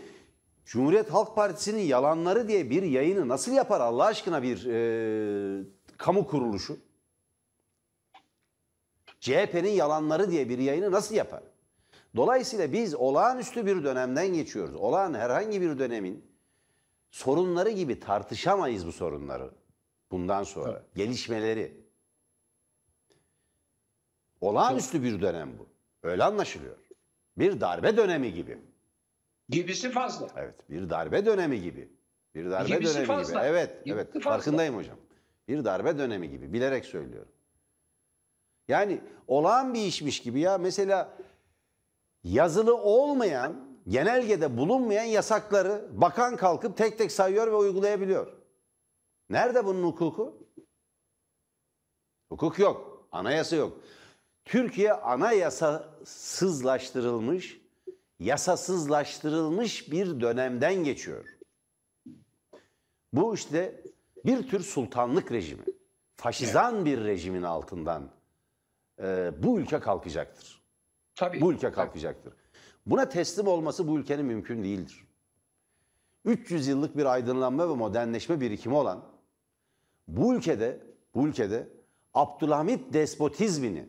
Cumhuriyet 0.64 1.10
Halk 1.10 1.34
Partisi'nin 1.34 1.82
yalanları 1.82 2.48
diye 2.48 2.70
bir 2.70 2.82
yayını 2.82 3.28
nasıl 3.28 3.52
yapar 3.52 3.80
Allah 3.80 4.04
aşkına 4.04 4.42
bir 4.42 4.66
e, 4.66 5.64
kamu 5.96 6.26
kuruluşu? 6.26 6.78
CHP'nin 9.20 9.70
yalanları 9.70 10.30
diye 10.30 10.48
bir 10.48 10.58
yayını 10.58 10.92
nasıl 10.92 11.14
yapar? 11.14 11.42
Dolayısıyla 12.16 12.72
biz 12.72 12.94
olağanüstü 12.94 13.66
bir 13.66 13.84
dönemden 13.84 14.28
geçiyoruz. 14.34 14.74
Olağan 14.74 15.14
herhangi 15.14 15.60
bir 15.60 15.78
dönemin 15.78 16.24
sorunları 17.10 17.70
gibi 17.70 18.00
tartışamayız 18.00 18.86
bu 18.86 18.92
sorunları. 18.92 19.50
Bundan 20.10 20.42
sonra 20.42 20.82
gelişmeleri. 20.94 21.88
Olağanüstü 24.40 25.02
bir 25.02 25.22
dönem 25.22 25.58
bu. 25.58 25.66
Öyle 26.02 26.24
anlaşılıyor. 26.24 26.76
Bir 27.38 27.60
darbe 27.60 27.96
dönemi 27.96 28.34
gibi. 28.34 28.58
Gibisi 29.48 29.90
fazla. 29.90 30.28
Evet, 30.36 30.70
bir 30.70 30.90
darbe 30.90 31.26
dönemi 31.26 31.60
gibi. 31.62 31.88
Bir 32.34 32.50
darbe 32.50 32.68
Gibisi 32.74 32.94
dönemi 32.94 33.06
fazla. 33.06 33.32
gibi. 33.40 33.48
Evet, 33.50 33.84
Gibisi 33.84 33.94
evet. 33.94 34.12
fazla. 34.12 34.30
Farkındayım 34.30 34.76
hocam. 34.76 34.96
Bir 35.48 35.64
darbe 35.64 35.98
dönemi 35.98 36.30
gibi. 36.30 36.52
Bilerek 36.52 36.84
söylüyorum. 36.84 37.32
Yani 38.68 39.00
olağan 39.28 39.74
bir 39.74 39.80
işmiş 39.86 40.20
gibi 40.22 40.40
ya. 40.40 40.58
Mesela 40.58 41.17
yazılı 42.24 42.76
olmayan, 42.76 43.68
genelgede 43.88 44.56
bulunmayan 44.56 45.04
yasakları 45.04 45.88
bakan 45.92 46.36
kalkıp 46.36 46.76
tek 46.76 46.98
tek 46.98 47.12
sayıyor 47.12 47.46
ve 47.46 47.56
uygulayabiliyor. 47.56 48.32
Nerede 49.30 49.64
bunun 49.64 49.82
hukuku? 49.82 50.48
Hukuk 52.28 52.58
yok. 52.58 53.08
Anayasa 53.12 53.56
yok. 53.56 53.80
Türkiye 54.44 54.92
anayasasızlaştırılmış, 54.92 57.60
yasasızlaştırılmış 58.18 59.92
bir 59.92 60.20
dönemden 60.20 60.74
geçiyor. 60.74 61.24
Bu 63.12 63.34
işte 63.34 63.84
bir 64.24 64.48
tür 64.48 64.60
sultanlık 64.60 65.32
rejimi, 65.32 65.64
faşizan 66.16 66.84
bir 66.84 67.04
rejimin 67.04 67.42
altından 67.42 68.10
e, 69.02 69.32
bu 69.42 69.60
ülke 69.60 69.80
kalkacaktır. 69.80 70.57
Tabii. 71.18 71.40
Bu 71.40 71.52
ülke 71.52 71.70
kalkacaktır. 71.70 72.34
Buna 72.86 73.08
teslim 73.08 73.46
olması 73.46 73.88
bu 73.88 73.98
ülkenin 73.98 74.24
mümkün 74.24 74.64
değildir. 74.64 75.04
300 76.24 76.66
yıllık 76.66 76.96
bir 76.96 77.04
aydınlanma 77.04 77.68
ve 77.70 77.74
modernleşme 77.74 78.40
birikimi 78.40 78.74
olan 78.74 79.04
bu 80.08 80.34
ülkede 80.34 80.80
bu 81.14 81.28
ülkede 81.28 81.68
Abdülhamit 82.14 82.92
despotizmini, 82.92 83.88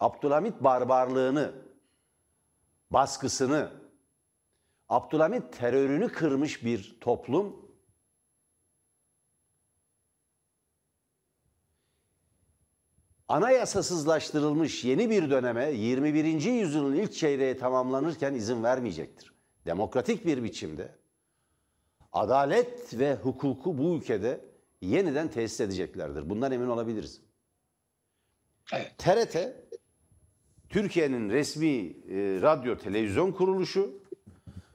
Abdülhamit 0.00 0.64
barbarlığını, 0.64 1.52
baskısını, 2.90 3.70
Abdülhamit 4.88 5.58
terörünü 5.58 6.08
kırmış 6.08 6.64
bir 6.64 6.96
toplum 7.00 7.63
anayasasızlaştırılmış 13.28 14.84
yeni 14.84 15.10
bir 15.10 15.30
döneme 15.30 15.70
21. 15.70 16.24
yüzyılın 16.42 16.94
ilk 16.94 17.12
çeyreği 17.12 17.56
tamamlanırken 17.56 18.34
izin 18.34 18.62
vermeyecektir. 18.62 19.34
Demokratik 19.66 20.26
bir 20.26 20.42
biçimde 20.42 20.94
adalet 22.12 22.98
ve 22.98 23.14
hukuku 23.14 23.78
bu 23.78 23.96
ülkede 23.96 24.40
yeniden 24.82 25.28
tesis 25.28 25.60
edeceklerdir. 25.60 26.30
Bundan 26.30 26.52
emin 26.52 26.68
olabiliriz. 26.68 27.20
Evet. 28.72 28.98
TRT 28.98 29.36
Türkiye'nin 30.68 31.30
resmi 31.30 31.68
e, 31.68 31.92
radyo 32.42 32.78
televizyon 32.78 33.32
kuruluşu 33.32 34.02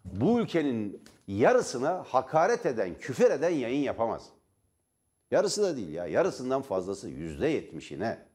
bu 0.05 0.39
ülkenin 0.39 1.03
yarısına 1.27 2.03
hakaret 2.07 2.65
eden, 2.65 2.97
küfür 2.99 3.31
eden 3.31 3.49
yayın 3.49 3.83
yapamaz. 3.83 4.29
Yarısı 5.31 5.63
da 5.63 5.77
değil 5.77 5.89
ya. 5.89 6.07
Yarısından 6.07 6.61
fazlası 6.61 7.09
yüzde 7.09 7.47
yetmişine. 7.47 8.28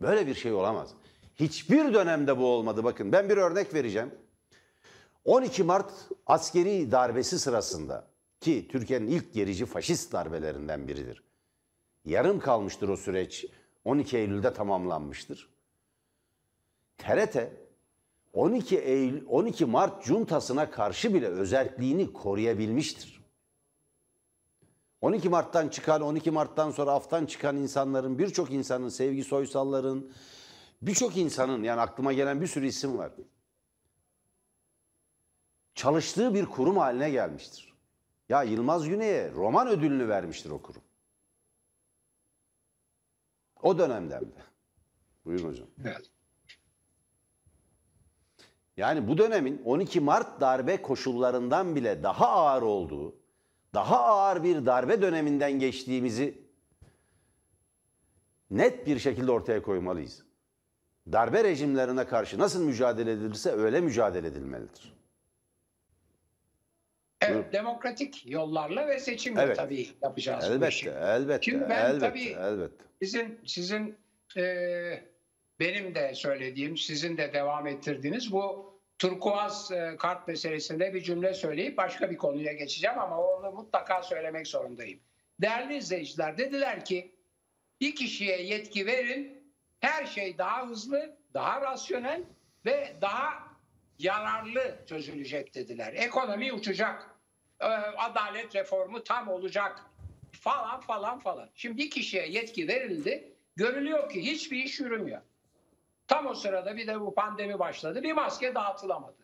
Böyle 0.00 0.26
bir 0.26 0.34
şey 0.34 0.52
olamaz. 0.52 0.90
Hiçbir 1.36 1.94
dönemde 1.94 2.38
bu 2.38 2.46
olmadı. 2.46 2.84
Bakın 2.84 3.12
ben 3.12 3.28
bir 3.28 3.36
örnek 3.36 3.74
vereceğim. 3.74 4.14
12 5.24 5.62
Mart 5.62 5.92
askeri 6.26 6.92
darbesi 6.92 7.38
sırasında 7.38 8.06
ki 8.40 8.68
Türkiye'nin 8.70 9.06
ilk 9.06 9.34
gerici 9.34 9.66
faşist 9.66 10.12
darbelerinden 10.12 10.88
biridir. 10.88 11.22
Yarım 12.04 12.40
kalmıştır 12.40 12.88
o 12.88 12.96
süreç. 12.96 13.46
12 13.84 14.18
Eylül'de 14.18 14.52
tamamlanmıştır. 14.52 15.48
TRT 16.98 17.36
12 18.32 18.78
Eylül 18.78 19.26
12 19.28 19.64
Mart 19.64 20.04
cuntasına 20.04 20.70
karşı 20.70 21.14
bile 21.14 21.26
özelliğini 21.26 22.12
koruyabilmiştir. 22.12 23.17
12 25.00 25.28
Mart'tan 25.28 25.68
çıkan, 25.68 26.00
12 26.00 26.30
Mart'tan 26.30 26.70
sonra 26.70 26.92
aftan 26.92 27.26
çıkan 27.26 27.56
insanların, 27.56 28.18
birçok 28.18 28.50
insanın, 28.50 28.88
Sevgi 28.88 29.24
Soysalların, 29.24 30.10
birçok 30.82 31.16
insanın 31.16 31.62
yani 31.62 31.80
aklıma 31.80 32.12
gelen 32.12 32.40
bir 32.40 32.46
sürü 32.46 32.66
isim 32.66 32.98
var. 32.98 33.12
Çalıştığı 35.74 36.34
bir 36.34 36.46
kurum 36.46 36.76
haline 36.76 37.10
gelmiştir. 37.10 37.74
Ya 38.28 38.42
Yılmaz 38.42 38.88
Güney'e 38.88 39.32
roman 39.32 39.68
ödülünü 39.68 40.08
vermiştir 40.08 40.50
o 40.50 40.62
kurum. 40.62 40.82
O 43.62 43.78
dönemden 43.78 44.20
de. 44.20 44.42
Buyurun 45.24 45.48
hocam. 45.48 45.66
Evet. 45.84 46.10
Yani 48.76 49.08
bu 49.08 49.18
dönemin 49.18 49.62
12 49.64 50.00
Mart 50.00 50.40
darbe 50.40 50.82
koşullarından 50.82 51.76
bile 51.76 52.02
daha 52.02 52.28
ağır 52.28 52.62
olduğu, 52.62 53.14
daha 53.78 54.04
ağır 54.04 54.42
bir 54.44 54.66
darbe 54.66 55.02
döneminden 55.02 55.52
geçtiğimizi 55.52 56.38
net 58.50 58.86
bir 58.86 58.98
şekilde 58.98 59.30
ortaya 59.30 59.62
koymalıyız. 59.62 60.22
Darbe 61.12 61.44
rejimlerine 61.44 62.06
karşı 62.06 62.38
nasıl 62.38 62.62
mücadele 62.64 63.12
edilirse 63.12 63.50
öyle 63.50 63.80
mücadele 63.80 64.26
edilmelidir. 64.26 64.94
Evet, 67.20 67.34
Buyurun. 67.34 67.52
demokratik 67.52 68.26
yollarla 68.30 68.88
ve 68.88 68.98
seçimle 68.98 69.42
Evet. 69.42 69.56
tabii 69.56 69.88
yapacağız 70.02 70.44
bu 70.48 70.52
Elbette, 70.52 70.68
işi. 70.68 70.88
elbette, 70.90 71.44
Şimdi 71.50 71.68
ben 71.70 71.84
elbette, 71.84 72.08
tabii- 72.08 72.36
elbette. 72.40 72.84
Sizin 73.02 73.38
sizin 73.46 73.96
e, 74.36 74.44
benim 75.60 75.94
de 75.94 76.14
söylediğim, 76.14 76.76
sizin 76.76 77.16
de 77.16 77.32
devam 77.34 77.66
ettirdiğiniz 77.66 78.32
bu 78.32 78.72
turkuaz 78.98 79.72
e, 79.72 79.96
kart 79.98 80.28
meselesinde 80.28 80.94
bir 80.94 81.02
cümle 81.02 81.34
söyleyip 81.34 81.76
başka 81.76 82.10
bir 82.10 82.16
konuya 82.16 82.52
geçeceğim 82.52 82.98
ama 82.98 83.20
onu 83.20 83.52
mutlaka 83.52 84.02
söylemek 84.02 84.46
zorundayım. 84.46 85.00
Değerli 85.40 85.76
izleyiciler 85.76 86.38
dediler 86.38 86.84
ki 86.84 87.14
bir 87.80 87.94
kişiye 87.94 88.42
yetki 88.42 88.86
verin, 88.86 89.52
her 89.80 90.06
şey 90.06 90.38
daha 90.38 90.68
hızlı, 90.68 91.16
daha 91.34 91.60
rasyonel 91.60 92.22
ve 92.66 92.96
daha 93.00 93.48
yararlı 93.98 94.78
çözülecek 94.86 95.54
dediler. 95.54 95.92
Ekonomi 95.92 96.52
uçacak, 96.52 97.10
e, 97.60 97.66
adalet 97.96 98.54
reformu 98.54 99.04
tam 99.04 99.28
olacak 99.28 99.84
falan 100.32 100.80
falan 100.80 101.18
falan. 101.18 101.50
Şimdi 101.54 101.76
bir 101.76 101.90
kişiye 101.90 102.28
yetki 102.28 102.68
verildi. 102.68 103.32
Görülüyor 103.56 104.10
ki 104.10 104.22
hiçbir 104.22 104.64
iş 104.64 104.80
yürümüyor. 104.80 105.20
Tam 106.08 106.26
o 106.26 106.34
sırada 106.34 106.76
bir 106.76 106.86
de 106.86 107.00
bu 107.00 107.14
pandemi 107.14 107.58
başladı. 107.58 108.02
Bir 108.02 108.12
maske 108.12 108.54
dağıtılamadı. 108.54 109.16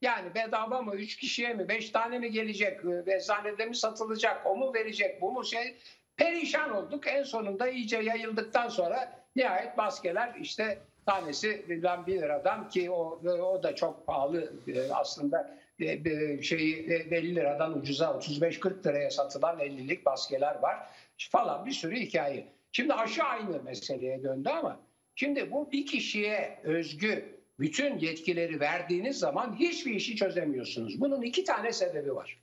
Yani 0.00 0.34
bedava 0.34 0.82
mı, 0.82 0.94
üç 0.94 1.16
kişiye 1.16 1.54
mi, 1.54 1.68
beş 1.68 1.90
tane 1.90 2.18
mi 2.18 2.30
gelecek, 2.30 2.80
e, 3.06 3.14
eczanede 3.14 3.66
mi 3.66 3.76
satılacak, 3.76 4.46
o 4.46 4.56
mu 4.56 4.74
verecek, 4.74 5.20
bu 5.20 5.32
mu 5.32 5.44
şey. 5.44 5.76
Perişan 6.16 6.76
olduk. 6.76 7.06
En 7.06 7.22
sonunda 7.22 7.68
iyice 7.68 7.96
yayıldıktan 7.96 8.68
sonra 8.68 9.24
nihayet 9.36 9.76
maskeler 9.76 10.34
işte 10.40 10.78
tanesi 11.06 11.68
bilmem 11.68 12.04
bir 12.06 12.22
liradan 12.22 12.68
ki 12.68 12.90
o, 12.90 13.20
o 13.24 13.62
da 13.62 13.74
çok 13.74 14.06
pahalı 14.06 14.52
e, 14.68 14.92
aslında 14.92 15.58
e, 15.80 15.84
e, 15.84 16.42
şeyi 16.42 16.90
e, 16.90 16.94
50 16.94 17.34
liradan 17.34 17.78
ucuza 17.78 18.06
35-40 18.06 18.86
liraya 18.86 19.10
satılan 19.10 19.58
50'lik 19.58 20.06
maskeler 20.06 20.54
var 20.54 20.86
falan 21.30 21.66
bir 21.66 21.72
sürü 21.72 21.96
hikaye. 21.96 22.46
Şimdi 22.72 22.94
aşı 22.94 23.24
aynı 23.24 23.62
meseleye 23.62 24.22
döndü 24.22 24.48
ama 24.48 24.80
şimdi 25.14 25.52
bu 25.52 25.72
bir 25.72 25.86
kişiye 25.86 26.60
özgü 26.64 27.38
bütün 27.60 27.98
yetkileri 27.98 28.60
verdiğiniz 28.60 29.18
zaman 29.18 29.56
hiçbir 29.58 29.94
işi 29.94 30.16
çözemiyorsunuz. 30.16 31.00
Bunun 31.00 31.22
iki 31.22 31.44
tane 31.44 31.72
sebebi 31.72 32.14
var. 32.14 32.38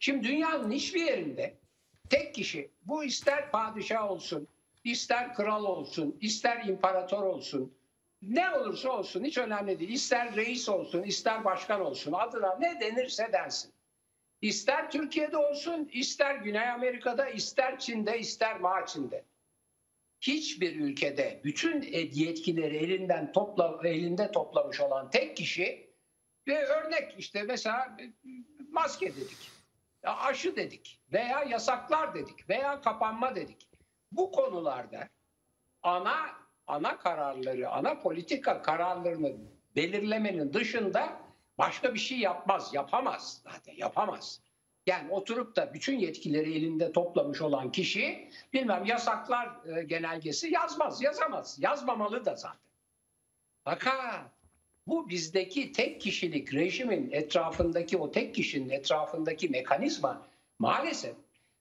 Şimdi 0.00 0.28
dünyanın 0.28 0.70
hiçbir 0.70 1.00
yerinde 1.00 1.54
tek 2.10 2.34
kişi 2.34 2.70
bu 2.82 3.04
ister 3.04 3.50
padişah 3.50 4.10
olsun, 4.10 4.48
ister 4.84 5.34
kral 5.34 5.64
olsun, 5.64 6.18
ister 6.20 6.64
imparator 6.64 7.22
olsun, 7.22 7.72
ne 8.22 8.50
olursa 8.50 8.90
olsun 8.90 9.24
hiç 9.24 9.38
önemli 9.38 9.78
değil. 9.78 9.90
İster 9.90 10.36
reis 10.36 10.68
olsun, 10.68 11.02
ister 11.02 11.44
başkan 11.44 11.80
olsun 11.80 12.12
adına 12.12 12.58
ne 12.60 12.80
denirse 12.80 13.32
densin. 13.32 13.72
İster 14.42 14.90
Türkiye'de 14.90 15.36
olsun, 15.36 15.88
ister 15.92 16.34
Güney 16.34 16.68
Amerika'da, 16.68 17.28
ister 17.28 17.78
Çin'de, 17.78 18.18
ister 18.18 18.60
Maçin'de. 18.60 19.24
Hiçbir 20.20 20.76
ülkede 20.76 21.40
bütün 21.44 21.82
yetkileri 22.12 22.76
elinden 22.76 23.32
topla, 23.32 23.80
elinde 23.84 24.30
toplamış 24.30 24.80
olan 24.80 25.10
tek 25.10 25.36
kişi 25.36 25.94
ve 26.48 26.66
örnek 26.66 27.14
işte 27.18 27.42
mesela 27.42 27.96
maske 28.70 29.16
dedik, 29.16 29.50
aşı 30.02 30.56
dedik 30.56 31.00
veya 31.12 31.42
yasaklar 31.42 32.14
dedik 32.14 32.48
veya 32.48 32.80
kapanma 32.80 33.34
dedik. 33.34 33.68
Bu 34.12 34.32
konularda 34.32 35.08
ana 35.82 36.16
ana 36.66 36.98
kararları, 36.98 37.70
ana 37.70 37.98
politika 38.00 38.62
kararlarını 38.62 39.36
belirlemenin 39.76 40.52
dışında 40.52 41.20
başka 41.58 41.94
bir 41.94 41.98
şey 41.98 42.18
yapmaz, 42.18 42.74
yapamaz 42.74 43.42
zaten 43.44 43.74
yapamaz. 43.74 44.40
Yani 44.88 45.10
oturup 45.10 45.56
da 45.56 45.74
bütün 45.74 45.98
yetkileri 45.98 46.54
elinde 46.54 46.92
toplamış 46.92 47.40
olan 47.40 47.72
kişi 47.72 48.28
bilmem 48.52 48.84
yasaklar 48.84 49.76
e, 49.76 49.82
genelgesi 49.82 50.52
yazmaz, 50.52 51.02
yazamaz. 51.02 51.58
Yazmamalı 51.60 52.24
da 52.24 52.36
zaten. 52.36 52.60
Fakat 53.64 54.30
bu 54.86 55.08
bizdeki 55.08 55.72
tek 55.72 56.00
kişilik 56.00 56.54
rejimin 56.54 57.10
etrafındaki 57.10 57.96
o 57.96 58.10
tek 58.10 58.34
kişinin 58.34 58.70
etrafındaki 58.70 59.48
mekanizma 59.48 60.26
maalesef 60.58 61.14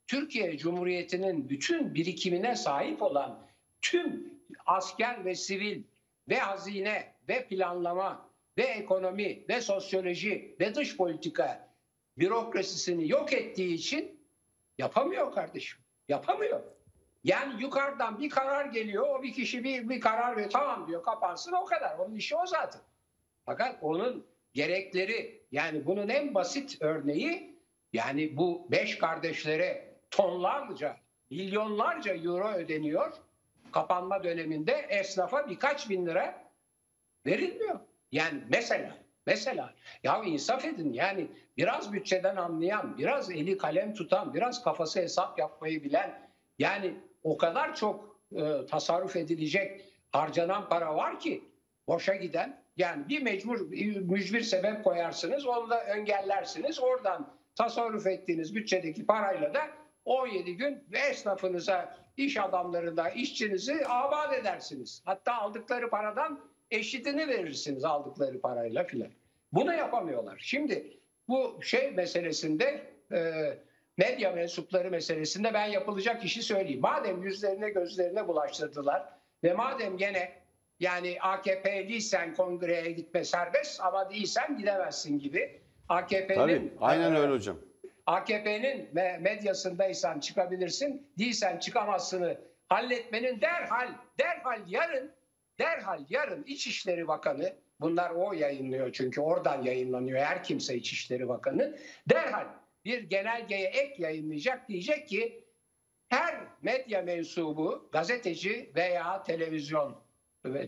Türkiye 0.07 0.57
Cumhuriyeti'nin 0.57 1.49
bütün 1.49 1.95
birikimine 1.95 2.55
sahip 2.55 3.01
olan 3.01 3.39
tüm 3.81 4.33
asker 4.65 5.25
ve 5.25 5.35
sivil 5.35 5.83
ve 6.29 6.39
hazine 6.39 7.13
ve 7.29 7.47
planlama 7.47 8.29
ve 8.57 8.63
ekonomi 8.63 9.43
ve 9.49 9.61
sosyoloji 9.61 10.55
ve 10.59 10.75
dış 10.75 10.97
politika 10.97 11.66
bürokrasisini 12.17 13.09
yok 13.09 13.33
ettiği 13.33 13.73
için 13.73 14.19
yapamıyor 14.77 15.33
kardeşim. 15.33 15.79
Yapamıyor. 16.07 16.63
Yani 17.23 17.61
yukarıdan 17.61 18.19
bir 18.19 18.29
karar 18.29 18.65
geliyor, 18.65 19.19
o 19.19 19.23
bir 19.23 19.33
kişi 19.33 19.63
bir, 19.63 19.89
bir 19.89 20.01
karar 20.01 20.31
veriyor, 20.31 20.49
tamam 20.49 20.87
diyor 20.87 21.03
kapansın 21.03 21.51
o 21.51 21.65
kadar. 21.65 21.97
Onun 21.97 22.15
işi 22.15 22.35
o 22.35 22.45
zaten. 22.45 22.81
Fakat 23.45 23.77
onun 23.81 24.25
gerekleri 24.53 25.43
yani 25.51 25.85
bunun 25.85 26.09
en 26.09 26.33
basit 26.33 26.77
örneği 26.81 27.57
yani 27.93 28.37
bu 28.37 28.67
beş 28.71 28.97
kardeşlere 28.97 29.95
tonlarca, 30.11 30.97
milyonlarca 31.29 32.13
euro 32.13 32.51
ödeniyor. 32.53 33.13
Kapanma 33.71 34.23
döneminde 34.23 34.71
esnafa 34.71 35.49
birkaç 35.49 35.89
bin 35.89 36.05
lira 36.05 36.51
verilmiyor. 37.25 37.79
Yani 38.11 38.43
mesela 38.49 38.97
Mesela 39.27 39.73
ya 40.03 40.23
insaf 40.23 40.65
edin 40.65 40.93
yani 40.93 41.27
biraz 41.57 41.93
bütçeden 41.93 42.35
anlayan, 42.35 42.97
biraz 42.97 43.31
eli 43.31 43.57
kalem 43.57 43.93
tutan, 43.93 44.33
biraz 44.33 44.63
kafası 44.63 44.99
hesap 44.99 45.39
yapmayı 45.39 45.83
bilen 45.83 46.29
yani 46.59 46.93
o 47.23 47.37
kadar 47.37 47.75
çok 47.75 48.19
e, 48.35 48.65
tasarruf 48.65 49.15
edilecek 49.15 49.85
harcanan 50.11 50.69
para 50.69 50.95
var 50.95 51.19
ki 51.19 51.43
boşa 51.87 52.15
giden 52.15 52.63
yani 52.77 53.09
bir 53.09 53.21
mecbur 53.21 53.59
mücbir 54.01 54.41
sebep 54.41 54.83
koyarsınız 54.83 55.45
onu 55.45 55.69
da 55.69 55.79
engellersiniz 55.79 56.79
oradan 56.79 57.33
tasarruf 57.55 58.07
ettiğiniz 58.07 58.55
bütçedeki 58.55 59.05
parayla 59.05 59.53
da 59.53 59.61
17 60.05 60.57
gün 60.57 60.83
esnafınıza 61.09 61.97
iş 62.17 62.37
adamlarında 62.37 63.09
işçinizi 63.09 63.87
abat 63.87 64.33
edersiniz. 64.33 65.01
Hatta 65.05 65.35
aldıkları 65.35 65.89
paradan 65.89 66.39
eşitini 66.71 67.27
verirsiniz 67.27 67.83
aldıkları 67.83 68.41
parayla 68.41 68.83
filan. 68.83 69.09
Bunu 69.53 69.73
yapamıyorlar. 69.73 70.37
Şimdi 70.39 70.97
bu 71.27 71.59
şey 71.63 71.91
meselesinde 71.91 72.81
e, 73.11 73.33
medya 73.97 74.31
mensupları 74.31 74.91
meselesinde 74.91 75.53
ben 75.53 75.65
yapılacak 75.67 76.25
işi 76.25 76.41
söyleyeyim. 76.41 76.81
Madem 76.81 77.23
yüzlerine 77.23 77.69
gözlerine 77.69 78.27
bulaştırdılar 78.27 79.03
ve 79.43 79.53
madem 79.53 79.97
gene 79.97 80.31
yani 80.79 81.17
AKP'liysen 81.21 82.35
kongreye 82.35 82.91
gitme 82.91 83.23
serbest 83.23 83.81
ama 83.81 84.09
değilsen 84.09 84.57
gidemezsin 84.57 85.19
gibi. 85.19 85.61
AKP'nin 85.89 86.35
Tabii 86.35 86.73
aynen 86.79 87.15
öyle 87.15 87.33
hocam. 87.33 87.57
AKP'nin 88.05 88.89
medyasındaysan 89.21 90.19
çıkabilirsin, 90.19 91.07
değilsen 91.17 91.57
çıkamazsını 91.57 92.37
halletmenin 92.69 93.41
derhal 93.41 93.89
derhal 94.19 94.61
yarın 94.67 95.11
derhal 95.59 96.05
yarın 96.09 96.43
İçişleri 96.43 97.07
Bakanı 97.07 97.55
bunlar 97.79 98.11
o 98.11 98.33
yayınlıyor 98.33 98.91
çünkü 98.93 99.21
oradan 99.21 99.61
yayınlanıyor 99.61 100.19
her 100.19 100.43
kimse 100.43 100.75
İçişleri 100.75 101.27
Bakanı 101.27 101.77
derhal 102.09 102.47
bir 102.85 103.03
genelgeye 103.03 103.67
ek 103.67 103.95
yayınlayacak 103.97 104.67
diyecek 104.69 105.07
ki 105.07 105.43
her 106.09 106.47
medya 106.61 107.01
mensubu 107.01 107.89
gazeteci 107.91 108.71
veya 108.75 109.23
televizyon 109.23 110.07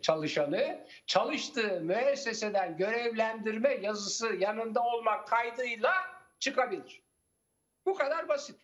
çalışanı 0.01 0.85
çalıştığı 1.05 1.81
müesseseden 1.81 2.77
görevlendirme 2.77 3.73
yazısı 3.73 4.35
yanında 4.35 4.83
olmak 4.83 5.27
kaydıyla 5.27 5.93
çıkabilir. 6.39 7.01
Bu 7.85 7.93
kadar 7.93 8.27
basit. 8.27 8.59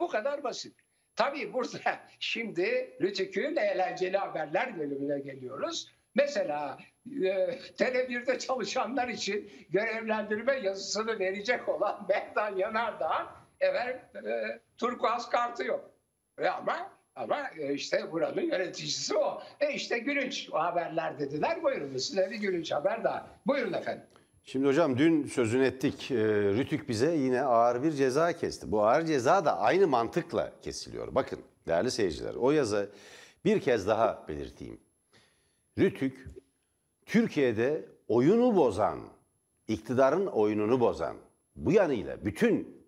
Bu 0.00 0.08
kadar 0.08 0.44
basit. 0.44 0.81
Tabii 1.16 1.52
burada 1.52 1.78
şimdi 2.20 2.96
Rütük'ün 3.00 3.56
eğlenceli 3.56 4.16
haberler 4.16 4.78
bölümüne 4.78 5.20
geliyoruz. 5.20 5.92
Mesela 6.14 6.78
e, 7.06 7.28
Tele1'de 7.78 8.38
çalışanlar 8.38 9.08
için 9.08 9.50
görevlendirme 9.70 10.56
yazısını 10.56 11.18
verecek 11.18 11.68
olan 11.68 12.06
Mehdan 12.08 12.56
Yanardağ 12.56 13.34
evet 13.60 14.00
e, 14.16 14.60
turkuaz 14.78 15.30
kartı 15.30 15.64
yok. 15.64 15.90
E 16.38 16.48
ama 16.48 16.90
ama 17.16 17.50
e, 17.58 17.74
işte 17.74 18.12
buranın 18.12 18.40
yöneticisi 18.40 19.16
o. 19.16 19.42
E 19.60 19.72
işte 19.72 19.98
gülünç 19.98 20.48
haberler 20.52 21.18
dediler. 21.18 21.62
Buyurun 21.62 21.96
size 21.96 22.30
bir 22.30 22.36
gülünç 22.36 22.72
haber 22.72 23.04
daha. 23.04 23.26
Buyurun 23.46 23.72
efendim. 23.72 24.04
Şimdi 24.44 24.66
hocam 24.66 24.98
dün 24.98 25.26
sözünü 25.26 25.64
ettik. 25.64 26.10
E, 26.10 26.16
Rütük 26.52 26.88
bize 26.88 27.16
yine 27.16 27.42
ağır 27.42 27.82
bir 27.82 27.92
ceza 27.92 28.32
kesti. 28.32 28.72
Bu 28.72 28.82
ağır 28.86 29.04
ceza 29.04 29.44
da 29.44 29.58
aynı 29.58 29.88
mantıkla 29.88 30.52
kesiliyor. 30.62 31.14
Bakın 31.14 31.38
değerli 31.66 31.90
seyirciler 31.90 32.34
o 32.34 32.50
yazı 32.50 32.90
bir 33.44 33.60
kez 33.60 33.86
daha 33.86 34.24
belirteyim. 34.28 34.80
Rütük 35.78 36.26
Türkiye'de 37.06 37.88
oyunu 38.08 38.56
bozan, 38.56 38.98
iktidarın 39.68 40.26
oyununu 40.26 40.80
bozan, 40.80 41.16
bu 41.56 41.72
yanıyla 41.72 42.24
bütün 42.24 42.84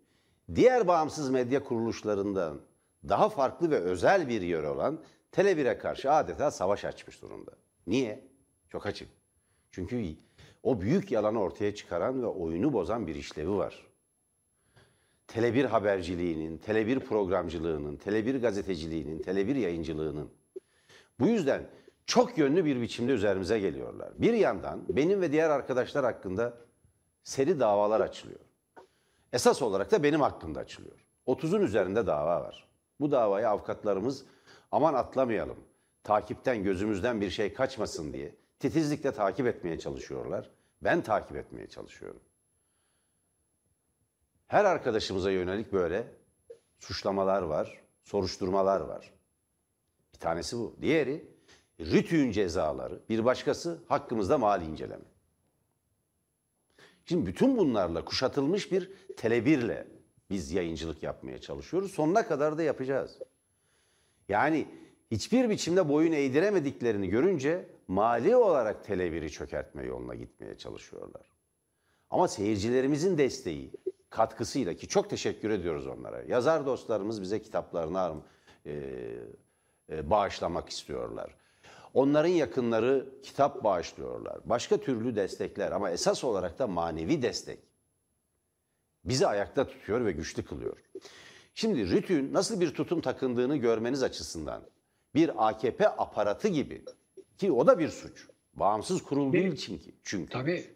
diğer 0.55 0.89
bağımsız 0.89 1.31
medya 1.31 1.65
kuruluşlarından 1.65 2.61
daha 3.09 3.29
farklı 3.29 3.71
ve 3.71 3.79
özel 3.79 4.29
bir 4.29 4.43
yer 4.43 4.63
olan 4.63 5.01
Tele1'e 5.33 5.79
karşı 5.79 6.13
adeta 6.13 6.51
savaş 6.51 6.85
açmış 6.85 7.23
durumda. 7.23 7.53
Niye? 7.87 8.25
Çok 8.69 8.87
açık. 8.87 9.09
Çünkü 9.71 9.97
o 10.65 10.81
büyük 10.81 11.13
yalanı 11.13 11.41
ortaya 11.41 11.75
çıkaran 11.75 12.23
ve 12.23 12.27
oyunu 12.27 12.73
bozan 12.73 13.07
bir 13.07 13.15
işlevi 13.15 13.51
var. 13.51 13.87
Tele1 15.29 15.67
haberciliğinin, 15.67 16.59
Tele1 16.59 17.01
programcılığının, 17.01 17.97
Tele1 17.97 18.39
gazeteciliğinin, 18.39 19.23
Tele1 19.23 19.59
yayıncılığının. 19.59 20.31
Bu 21.21 21.27
yüzden 21.27 21.67
çok 22.07 22.39
yönlü 22.39 22.65
bir 22.65 22.81
biçimde 22.81 23.13
üzerimize 23.13 23.61
geliyorlar. 23.61 24.13
Bir 24.19 24.35
yandan 24.35 24.85
benim 24.89 25.21
ve 25.21 25.33
diğer 25.33 25.51
arkadaşlar 25.51 26.05
hakkında 26.05 26.59
seri 27.25 27.61
davalar 27.61 28.01
açılıyor. 28.01 28.41
Esas 29.33 29.63
olarak 29.63 29.91
da 29.91 30.03
benim 30.03 30.21
hakkımda 30.21 30.61
açılıyor. 30.61 31.05
30'un 31.27 31.61
üzerinde 31.61 32.07
dava 32.07 32.41
var. 32.41 32.69
Bu 33.01 33.11
davayı 33.11 33.49
avukatlarımız 33.49 34.25
aman 34.73 34.95
atlamayalım, 34.95 35.59
takipten 36.03 36.63
gözümüzden 36.63 37.21
bir 37.21 37.31
şey 37.31 37.55
kaçmasın 37.55 38.13
diye 38.13 38.44
titizlikle 38.59 39.13
takip 39.13 39.47
etmeye 39.47 39.79
çalışıyorlar. 39.79 40.51
Ben 40.83 41.03
takip 41.03 41.37
etmeye 41.37 41.69
çalışıyorum. 41.69 42.21
Her 44.47 44.65
arkadaşımıza 44.65 45.31
yönelik 45.31 45.73
böyle 45.73 46.07
suçlamalar 46.79 47.43
var, 47.43 47.81
soruşturmalar 48.03 48.81
var. 48.81 49.13
Bir 50.15 50.19
tanesi 50.19 50.57
bu. 50.57 50.77
Diğeri 50.83 51.35
rütüğün 51.81 52.31
cezaları, 52.31 53.01
bir 53.09 53.25
başkası 53.25 53.83
hakkımızda 53.89 54.39
mali 54.39 54.65
inceleme. 54.65 55.05
Şimdi 57.07 57.27
bütün 57.27 57.57
bunlarla 57.57 58.05
kuşatılmış 58.05 58.73
bir 58.73 58.91
telebirle 59.17 59.87
biz 60.31 60.53
yayıncılık 60.53 61.03
yapmaya 61.03 61.41
çalışıyoruz. 61.41 61.93
Sonuna 61.93 62.27
kadar 62.27 62.59
da 62.59 62.63
yapacağız. 62.63 63.19
Yani 64.29 64.69
hiçbir 65.11 65.51
biçimde 65.51 65.89
boyun 65.89 66.13
eğdiremediklerini 66.13 67.09
görünce 67.09 67.69
mali 67.89 68.37
olarak 68.37 68.87
Tele1'i 68.87 69.31
çökertme 69.31 69.85
yoluna 69.85 70.15
gitmeye 70.15 70.59
çalışıyorlar. 70.59 71.23
Ama 72.11 72.29
seyircilerimizin 72.29 73.19
desteği, 73.19 73.71
katkısıyla 74.11 74.75
ki 74.75 74.89
çok 74.89 75.11
teşekkür 75.11 75.51
ediyoruz 75.51 75.87
onlara. 75.87 76.23
Yazar 76.23 76.67
dostlarımız 76.67 77.23
bize 77.23 77.43
kitaplarını 77.43 78.01
ar- 78.01 78.15
e, 78.67 78.73
e, 79.91 80.11
bağışlamak 80.11 80.69
istiyorlar. 80.69 81.35
Onların 81.95 82.29
yakınları 82.29 83.07
kitap 83.23 83.65
bağışlıyorlar. 83.65 84.39
Başka 84.45 84.77
türlü 84.81 85.17
destekler 85.17 85.73
ama 85.73 85.91
esas 85.91 86.25
olarak 86.25 86.59
da 86.59 86.67
manevi 86.67 87.23
destek. 87.23 87.59
Bizi 89.05 89.27
ayakta 89.27 89.67
tutuyor 89.69 90.05
ve 90.05 90.13
güçlü 90.13 90.45
kılıyor. 90.45 90.77
Şimdi 91.55 92.01
RTÜ'nün 92.01 92.33
nasıl 92.33 92.61
bir 92.61 92.75
tutum 92.75 93.01
takındığını 93.01 93.57
görmeniz 93.57 94.03
açısından 94.03 94.63
bir 95.15 95.49
AKP 95.49 95.89
aparatı 95.89 96.49
gibi 96.49 96.85
ki 97.39 97.53
o 97.53 97.67
da 97.67 97.79
bir 97.79 97.89
suç. 97.89 98.29
Bağımsız 98.55 99.03
kurul 99.03 99.33
değil 99.33 99.57
çünkü. 99.57 99.91
çünkü 100.03 100.33
Tabii. 100.33 100.75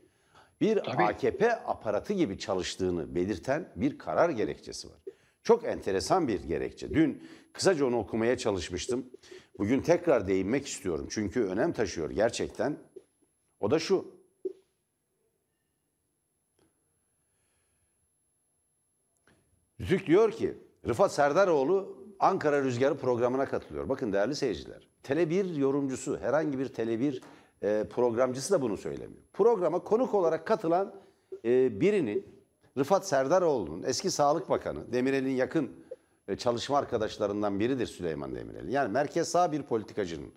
bir 0.61 0.77
Tabii. 0.77 1.03
AKP 1.03 1.53
aparatı 1.53 2.13
gibi 2.13 2.39
çalıştığını 2.39 3.15
belirten 3.15 3.73
bir 3.77 3.99
karar 3.99 4.31
gerekçesi 4.31 4.89
var. 4.89 4.99
Çok 5.43 5.65
enteresan 5.65 6.29
bir 6.29 6.43
gerekçe. 6.43 6.95
Dün 6.95 7.29
kısaca 7.53 7.87
onu 7.87 7.99
okumaya 7.99 8.39
çalışmıştım. 8.39 9.11
Bugün 9.59 9.81
tekrar 9.81 10.29
değinmek 10.29 10.67
istiyorum. 10.67 11.07
Çünkü 11.11 11.43
önem 11.45 11.73
taşıyor 11.73 12.11
gerçekten. 12.11 12.79
O 13.61 13.71
da 13.71 13.79
şu. 13.79 14.19
Rütük 19.81 20.07
diyor 20.07 20.33
ki 20.33 20.59
Rıfat 20.89 21.13
Serdaroğlu 21.13 21.98
Ankara 22.21 22.63
Rüzgarı 22.63 22.97
programına 22.97 23.47
katılıyor. 23.47 23.89
Bakın 23.89 24.13
değerli 24.13 24.35
seyirciler. 24.35 24.89
Tele1 25.05 25.59
yorumcusu, 25.59 26.19
herhangi 26.21 26.59
bir 26.59 26.67
Tele1 26.67 27.21
e, 27.63 27.85
programcısı 27.91 28.55
da 28.55 28.63
bunu 28.63 28.77
söylemiyor. 28.77 29.23
Programa 29.33 29.79
konuk 29.79 30.15
olarak 30.15 30.47
katılan 30.47 30.95
e, 31.45 31.81
birinin 31.81 32.27
Rıfat 32.79 33.09
Serdaroğlu'nun 33.09 33.83
eski 33.83 34.11
Sağlık 34.11 34.51
Bakanı, 34.51 34.93
Demirel'in 34.93 35.37
yakın 35.37 35.71
e, 36.29 36.37
çalışma 36.37 36.79
arkadaşlarından 36.79 37.61
biridir 37.61 37.87
Süleyman 37.87 38.35
Demirel. 38.35 38.69
Yani 38.69 38.93
merkez 38.93 39.29
sağ 39.29 39.53
bir 39.53 39.63
politikacının 39.63 40.33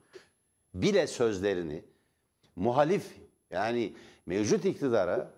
bile 0.73 1.07
sözlerini 1.07 1.83
muhalif 2.55 3.05
yani 3.51 3.93
mevcut 4.25 4.65
iktidara 4.65 5.31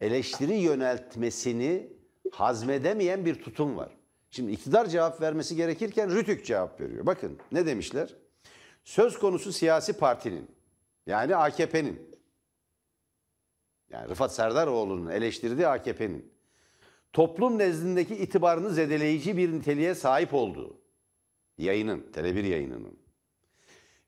eleştiri 0.00 0.54
yöneltmesini 0.54 1.88
hazmedemeyen 2.30 3.24
bir 3.24 3.42
tutum 3.42 3.76
var. 3.76 3.96
Şimdi 4.34 4.52
iktidar 4.52 4.86
cevap 4.86 5.20
vermesi 5.20 5.56
gerekirken 5.56 6.10
Rütük 6.10 6.46
cevap 6.46 6.80
veriyor. 6.80 7.06
Bakın 7.06 7.38
ne 7.52 7.66
demişler? 7.66 8.14
Söz 8.84 9.18
konusu 9.18 9.52
siyasi 9.52 9.92
partinin 9.92 10.50
yani 11.06 11.36
AKP'nin 11.36 12.18
yani 13.90 14.08
Rıfat 14.08 14.34
Serdaroğlu'nun 14.34 15.10
eleştirdiği 15.10 15.66
AKP'nin 15.66 16.32
toplum 17.12 17.58
nezdindeki 17.58 18.16
itibarını 18.16 18.70
zedeleyici 18.70 19.36
bir 19.36 19.52
niteliğe 19.52 19.94
sahip 19.94 20.34
olduğu 20.34 20.80
yayının, 21.58 22.06
Tele1 22.12 22.46
yayınının 22.46 22.98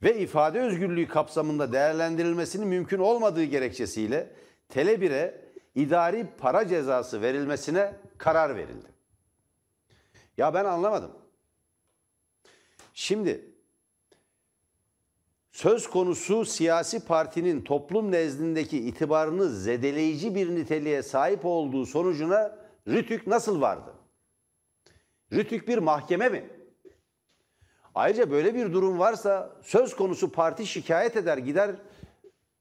ve 0.02 0.18
ifade 0.18 0.60
özgürlüğü 0.60 1.08
kapsamında 1.08 1.72
değerlendirilmesinin 1.72 2.68
mümkün 2.68 2.98
olmadığı 2.98 3.44
gerekçesiyle 3.44 4.32
Tele1'e 4.74 5.44
idari 5.74 6.26
para 6.38 6.68
cezası 6.68 7.22
verilmesine 7.22 7.94
karar 8.18 8.56
verildi. 8.56 8.93
Ya 10.38 10.54
ben 10.54 10.64
anlamadım. 10.64 11.10
Şimdi 12.94 13.50
söz 15.52 15.90
konusu 15.90 16.44
siyasi 16.44 17.06
partinin 17.06 17.60
toplum 17.60 18.12
nezdindeki 18.12 18.78
itibarını 18.78 19.48
zedeleyici 19.48 20.34
bir 20.34 20.54
niteliğe 20.54 21.02
sahip 21.02 21.44
olduğu 21.44 21.86
sonucuna 21.86 22.64
Rütük 22.88 23.26
nasıl 23.26 23.60
vardı? 23.60 23.94
Rütük 25.32 25.68
bir 25.68 25.78
mahkeme 25.78 26.28
mi? 26.28 26.50
Ayrıca 27.94 28.30
böyle 28.30 28.54
bir 28.54 28.72
durum 28.72 28.98
varsa 28.98 29.56
söz 29.62 29.96
konusu 29.96 30.32
parti 30.32 30.66
şikayet 30.66 31.16
eder 31.16 31.38
gider 31.38 31.76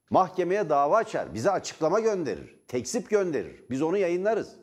mahkemeye 0.09 0.69
dava 0.69 0.97
açar. 0.97 1.34
Bize 1.34 1.51
açıklama 1.51 1.99
gönderir. 1.99 2.59
Teksip 2.67 3.09
gönderir. 3.09 3.63
Biz 3.69 3.82
onu 3.82 3.97
yayınlarız. 3.97 4.62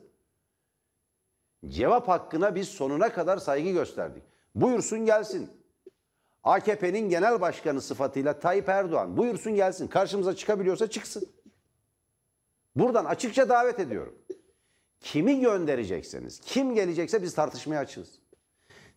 Cevap 1.67 2.07
hakkına 2.07 2.55
biz 2.55 2.69
sonuna 2.69 3.13
kadar 3.13 3.37
saygı 3.37 3.69
gösterdik. 3.69 4.23
Buyursun 4.55 5.05
gelsin. 5.05 5.49
AKP'nin 6.43 7.09
genel 7.09 7.41
başkanı 7.41 7.81
sıfatıyla 7.81 8.39
Tayyip 8.39 8.69
Erdoğan 8.69 9.17
buyursun 9.17 9.55
gelsin. 9.55 9.87
Karşımıza 9.87 10.35
çıkabiliyorsa 10.35 10.89
çıksın. 10.89 11.29
Buradan 12.75 13.05
açıkça 13.05 13.49
davet 13.49 13.79
ediyorum. 13.79 14.17
Kimi 14.99 15.39
gönderecekseniz, 15.39 16.39
kim 16.39 16.75
gelecekse 16.75 17.23
biz 17.23 17.35
tartışmaya 17.35 17.79
açığız. 17.79 18.19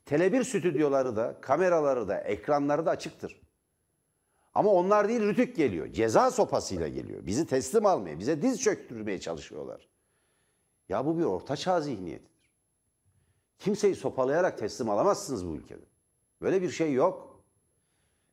Tele1 0.06 0.44
stüdyoları 0.44 1.16
da, 1.16 1.40
kameraları 1.40 2.08
da, 2.08 2.20
ekranları 2.20 2.86
da 2.86 2.90
açıktır. 2.90 3.40
Ama 4.54 4.70
onlar 4.70 5.08
değil 5.08 5.20
Rütük 5.20 5.56
geliyor. 5.56 5.92
Ceza 5.92 6.30
sopasıyla 6.30 6.88
geliyor. 6.88 7.26
Bizi 7.26 7.46
teslim 7.46 7.86
almaya, 7.86 8.18
bize 8.18 8.42
diz 8.42 8.62
çöktürmeye 8.62 9.20
çalışıyorlar. 9.20 9.88
Ya 10.88 11.06
bu 11.06 11.18
bir 11.18 11.24
ortaçağ 11.24 11.80
zihniyetidir. 11.80 12.33
Kimseyi 13.58 13.94
sopalayarak 13.94 14.58
teslim 14.58 14.90
alamazsınız 14.90 15.46
bu 15.46 15.54
ülkede. 15.54 15.84
Böyle 16.42 16.62
bir 16.62 16.70
şey 16.70 16.92
yok. 16.92 17.44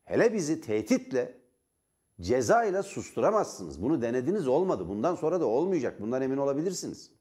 Hele 0.06 0.34
bizi 0.34 0.62
tehditle, 0.62 1.38
ceza 2.22 2.64
ile 2.64 2.84
susturamazsınız. 2.84 3.82
Bunu 3.82 4.02
denediniz 4.02 4.48
olmadı. 4.48 4.90
Bundan 4.90 5.16
sonra 5.16 5.42
da 5.42 5.46
olmayacak. 5.46 6.02
Bundan 6.02 6.22
emin 6.22 6.38
olabilirsiniz. 6.38 7.12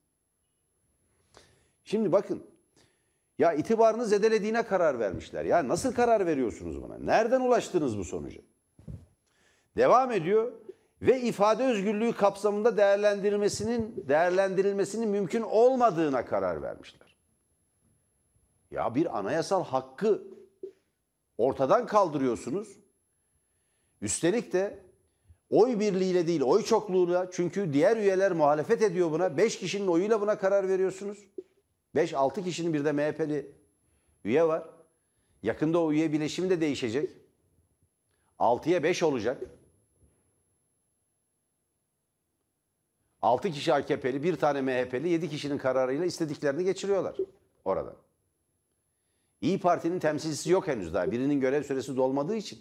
Şimdi 1.84 2.12
bakın. 2.12 2.42
Ya 3.38 3.52
itibarını 3.52 4.06
zedelediğine 4.06 4.62
karar 4.62 4.98
vermişler. 4.98 5.44
Ya 5.44 5.68
nasıl 5.68 5.94
karar 5.94 6.26
veriyorsunuz 6.26 6.82
buna? 6.82 6.98
Nereden 6.98 7.40
ulaştınız 7.40 7.98
bu 7.98 8.04
sonuca? 8.04 8.40
Devam 9.76 10.12
ediyor 10.12 10.52
ve 11.02 11.20
ifade 11.20 11.64
özgürlüğü 11.64 12.12
kapsamında 12.12 12.76
değerlendirilmesinin 12.76 14.04
değerlendirilmesinin 14.08 15.08
mümkün 15.08 15.42
olmadığına 15.42 16.24
karar 16.24 16.62
vermişler. 16.62 17.09
Ya 18.70 18.94
bir 18.94 19.18
anayasal 19.18 19.64
hakkı 19.64 20.22
ortadan 21.38 21.86
kaldırıyorsunuz. 21.86 22.78
Üstelik 24.02 24.52
de 24.52 24.78
oy 25.50 25.80
birliğiyle 25.80 26.26
değil, 26.26 26.40
oy 26.42 26.62
çokluğuyla 26.62 27.30
çünkü 27.30 27.72
diğer 27.72 27.96
üyeler 27.96 28.32
muhalefet 28.32 28.82
ediyor 28.82 29.10
buna. 29.10 29.36
5 29.36 29.58
kişinin 29.58 29.86
oyuyla 29.86 30.20
buna 30.20 30.38
karar 30.38 30.68
veriyorsunuz. 30.68 31.18
5-6 31.94 32.44
kişinin 32.44 32.74
bir 32.74 32.84
de 32.84 32.92
MHP'li 32.92 33.52
üye 34.24 34.48
var. 34.48 34.68
Yakında 35.42 35.78
o 35.78 35.92
üye 35.92 36.12
bileşimi 36.12 36.50
de 36.50 36.60
değişecek. 36.60 37.10
6'ya 38.38 38.82
5 38.82 39.02
olacak. 39.02 39.42
6 43.22 43.50
kişi 43.50 43.74
AKP'li, 43.74 44.22
bir 44.22 44.36
tane 44.36 44.62
MHP'li, 44.62 45.08
7 45.08 45.30
kişinin 45.30 45.58
kararıyla 45.58 46.04
istediklerini 46.04 46.64
geçiriyorlar 46.64 47.16
orada. 47.64 47.96
İyi 49.40 49.60
Parti'nin 49.60 49.98
temsilcisi 49.98 50.50
yok 50.50 50.68
henüz 50.68 50.94
daha. 50.94 51.12
Birinin 51.12 51.40
görev 51.40 51.62
süresi 51.62 51.96
dolmadığı 51.96 52.36
için 52.36 52.58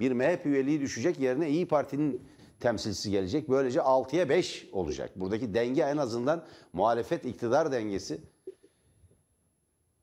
bir 0.00 0.12
MHP 0.12 0.46
üyeliği 0.46 0.80
düşecek 0.80 1.18
yerine 1.18 1.50
İyi 1.50 1.68
Parti'nin 1.68 2.22
temsilcisi 2.60 3.10
gelecek. 3.10 3.48
Böylece 3.48 3.80
6'ya 3.80 4.28
5 4.28 4.68
olacak. 4.72 5.10
Buradaki 5.16 5.54
denge 5.54 5.82
en 5.82 5.96
azından 5.96 6.44
muhalefet 6.72 7.24
iktidar 7.24 7.72
dengesi 7.72 8.20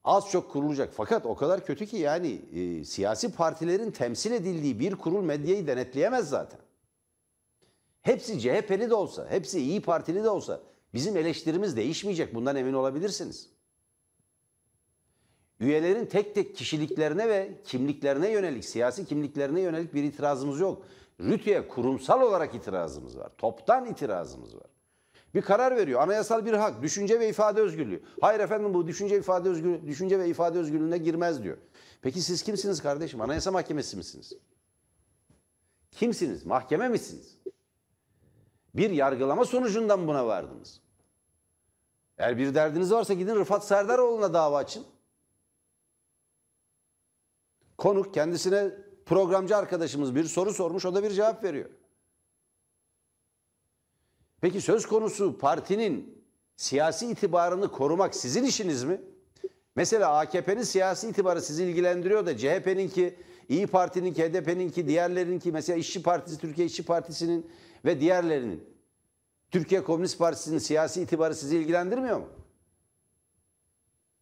az 0.04 0.30
çok 0.30 0.52
kurulacak. 0.52 0.94
Fakat 0.94 1.26
o 1.26 1.36
kadar 1.36 1.66
kötü 1.66 1.86
ki 1.86 1.98
yani 1.98 2.42
e, 2.54 2.84
siyasi 2.84 3.32
partilerin 3.32 3.92
temsil 3.92 4.32
edildiği 4.32 4.80
bir 4.80 4.96
kurul 4.96 5.24
medyayı 5.24 5.68
denetleyemez 5.68 6.30
zaten. 6.30 6.60
Hepsi 8.02 8.40
CHP'li 8.40 8.90
de 8.90 8.96
olsa, 8.96 9.28
hepsi 9.30 9.60
İyi 9.60 9.82
Partili 9.82 10.24
de 10.24 10.30
olsa 10.30 10.62
bizim 10.94 11.18
eleştirimiz 11.18 11.78
değişmeyecek. 11.78 12.36
Bundan 12.36 12.56
emin 12.56 12.74
olabilirsiniz. 12.74 13.50
Üyelerin 15.60 16.06
tek 16.06 16.36
tek 16.36 16.56
kişiliklerine 16.56 17.30
ve 17.30 17.52
kimliklerine 17.64 18.32
yönelik, 18.32 18.66
siyasi 18.66 19.06
kimliklerine 19.06 19.62
yönelik 19.62 19.94
bir 19.94 20.04
itirazımız 20.04 20.60
yok. 20.60 20.84
Rütü'ye 21.20 21.68
kurumsal 21.68 22.22
olarak 22.22 22.56
itirazımız 22.56 23.18
var. 23.18 23.32
Toptan 23.38 23.86
itirazımız 23.86 24.56
var. 24.56 24.68
Bir 25.36 25.42
karar 25.42 25.76
veriyor. 25.76 26.02
Anayasal 26.02 26.46
bir 26.46 26.54
hak, 26.54 26.82
düşünce 26.82 27.20
ve 27.20 27.30
ifade 27.30 27.62
özgürlüğü. 27.62 28.04
Hayır 28.22 28.40
efendim 28.40 28.74
bu 28.74 28.88
düşünce 28.88 29.18
ifade 29.18 29.50
özgürlüğü, 29.50 29.88
düşünce 29.88 30.20
ve 30.20 30.30
ifade 30.30 30.60
özgürlüğüne 30.60 30.98
girmez 30.98 31.44
diyor. 31.44 31.58
Peki 32.02 32.22
siz 32.22 32.44
kimsiniz 32.44 32.82
kardeşim? 32.82 33.22
Anayasa 33.22 33.52
Mahkemesi 33.52 33.98
misiniz? 33.98 34.34
Kimsiniz? 35.92 36.46
Mahkeme 36.46 36.90
misiniz? 36.90 37.38
Bir 38.76 38.90
yargılama 38.90 39.46
sonucundan 39.46 40.08
buna 40.08 40.28
vardınız. 40.28 40.82
Eğer 42.18 42.38
bir 42.38 42.56
derdiniz 42.56 42.92
varsa 42.92 43.14
gidin 43.14 43.36
Rıfat 43.36 43.68
Serdaroğlu'na 43.68 44.34
dava 44.34 44.58
açın. 44.58 44.86
Konuk 47.78 48.14
kendisine 48.14 48.72
programcı 49.06 49.58
arkadaşımız 49.58 50.16
bir 50.16 50.24
soru 50.24 50.54
sormuş, 50.54 50.86
o 50.86 50.96
da 50.96 51.04
bir 51.04 51.10
cevap 51.10 51.44
veriyor. 51.44 51.70
Peki 54.42 54.62
söz 54.62 54.86
konusu 54.86 55.38
partinin 55.38 56.26
siyasi 56.56 57.08
itibarını 57.08 57.72
korumak 57.72 58.16
sizin 58.16 58.44
işiniz 58.44 58.84
mi? 58.84 59.02
Mesela 59.76 60.18
AKP'nin 60.18 60.64
siyasi 60.64 61.10
itibarı 61.10 61.42
sizi 61.42 61.64
ilgilendiriyor 61.64 62.26
da 62.26 62.38
CHP'ninki, 62.38 63.20
İyi 63.50 63.68
Parti'ninki, 63.68 64.24
HDP'ninki, 64.24 64.88
diğerlerininki, 64.88 65.52
mesela 65.52 65.78
İşçi 65.80 66.04
Partisi, 66.04 66.38
Türkiye 66.38 66.68
İşçi 66.68 66.86
Partisi'nin 66.86 67.52
ve 67.86 68.00
diğerlerinin, 68.00 68.64
Türkiye 69.52 69.84
Komünist 69.84 70.20
Partisi'nin 70.20 70.58
siyasi 70.58 71.02
itibarı 71.02 71.36
sizi 71.36 71.58
ilgilendirmiyor 71.58 72.20
mu? 72.20 72.28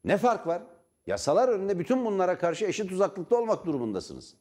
Ne 0.04 0.18
fark 0.18 0.48
var? 0.48 0.62
Yasalar 1.08 1.50
önünde 1.50 1.80
bütün 1.80 2.06
bunlara 2.06 2.38
karşı 2.38 2.66
eşit 2.66 2.92
uzaklıkta 2.92 3.36
olmak 3.36 3.66
durumundasınız. 3.66 4.36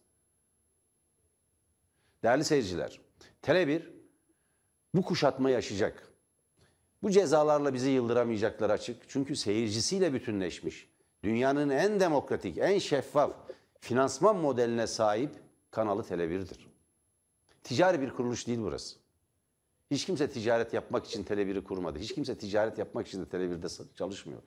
Değerli 2.23 2.43
seyirciler, 2.43 3.01
Tele1 3.41 3.81
bu 4.95 5.01
kuşatmayı 5.01 5.57
aşacak. 5.57 6.07
Bu 7.03 7.11
cezalarla 7.11 7.73
bizi 7.73 7.89
yıldıramayacaklar 7.89 8.69
açık. 8.69 9.09
Çünkü 9.09 9.35
seyircisiyle 9.35 10.13
bütünleşmiş. 10.13 10.89
Dünyanın 11.23 11.69
en 11.69 11.99
demokratik, 11.99 12.57
en 12.57 12.79
şeffaf 12.79 13.31
finansman 13.79 14.35
modeline 14.35 14.87
sahip 14.87 15.31
kanalı 15.71 16.01
Tele1'dir. 16.01 16.67
Ticari 17.63 18.01
bir 18.01 18.09
kuruluş 18.09 18.47
değil 18.47 18.59
burası. 18.61 18.95
Hiç 19.91 20.05
kimse 20.05 20.29
ticaret 20.29 20.73
yapmak 20.73 21.05
için 21.05 21.23
Tele1'i 21.23 21.63
kurmadı. 21.63 21.99
Hiç 21.99 22.13
kimse 22.15 22.37
ticaret 22.37 22.77
yapmak 22.77 23.07
için 23.07 23.25
de 23.25 23.25
Tele1'de 23.25 23.95
çalışmıyor. 23.95 24.41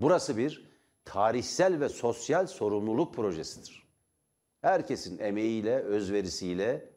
Burası 0.00 0.36
bir 0.36 0.71
tarihsel 1.04 1.80
ve 1.80 1.88
sosyal 1.88 2.46
sorumluluk 2.46 3.14
projesidir. 3.14 3.82
Herkesin 4.60 5.18
emeğiyle, 5.18 5.78
özverisiyle 5.78 6.92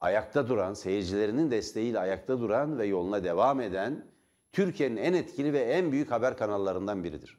ayakta 0.00 0.48
duran, 0.48 0.74
seyircilerinin 0.74 1.50
desteğiyle 1.50 1.98
ayakta 1.98 2.40
duran 2.40 2.78
ve 2.78 2.86
yoluna 2.86 3.24
devam 3.24 3.60
eden 3.60 4.06
Türkiye'nin 4.52 4.96
en 4.96 5.12
etkili 5.12 5.52
ve 5.52 5.60
en 5.60 5.92
büyük 5.92 6.10
haber 6.10 6.36
kanallarından 6.36 7.04
biridir. 7.04 7.38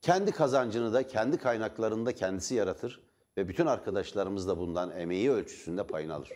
Kendi 0.00 0.32
kazancını 0.32 0.92
da 0.92 1.06
kendi 1.06 1.38
kaynaklarını 1.38 2.06
da 2.06 2.14
kendisi 2.14 2.54
yaratır 2.54 3.02
ve 3.36 3.48
bütün 3.48 3.66
arkadaşlarımız 3.66 4.48
da 4.48 4.58
bundan 4.58 4.90
emeği 4.90 5.30
ölçüsünde 5.30 5.86
payını 5.86 6.14
alır. 6.14 6.30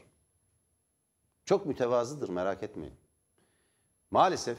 Çok 1.44 1.66
mütevazıdır 1.66 2.28
merak 2.28 2.62
etmeyin. 2.62 2.94
Maalesef 4.10 4.58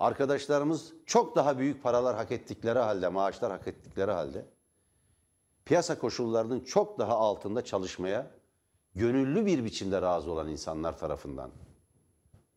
arkadaşlarımız 0.00 0.92
çok 1.06 1.36
daha 1.36 1.58
büyük 1.58 1.82
paralar 1.82 2.16
hak 2.16 2.32
ettikleri 2.32 2.78
halde, 2.78 3.08
maaşlar 3.08 3.50
hak 3.50 3.68
ettikleri 3.68 4.10
halde 4.10 4.46
piyasa 5.64 5.98
koşullarının 5.98 6.60
çok 6.60 6.98
daha 6.98 7.16
altında 7.16 7.64
çalışmaya 7.64 8.30
gönüllü 8.94 9.46
bir 9.46 9.64
biçimde 9.64 10.02
razı 10.02 10.30
olan 10.30 10.48
insanlar 10.48 10.98
tarafından 10.98 11.50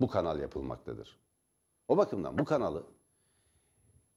bu 0.01 0.07
kanal 0.07 0.39
yapılmaktadır. 0.39 1.19
O 1.87 1.97
bakımdan 1.97 2.37
bu 2.37 2.45
kanalı 2.45 2.83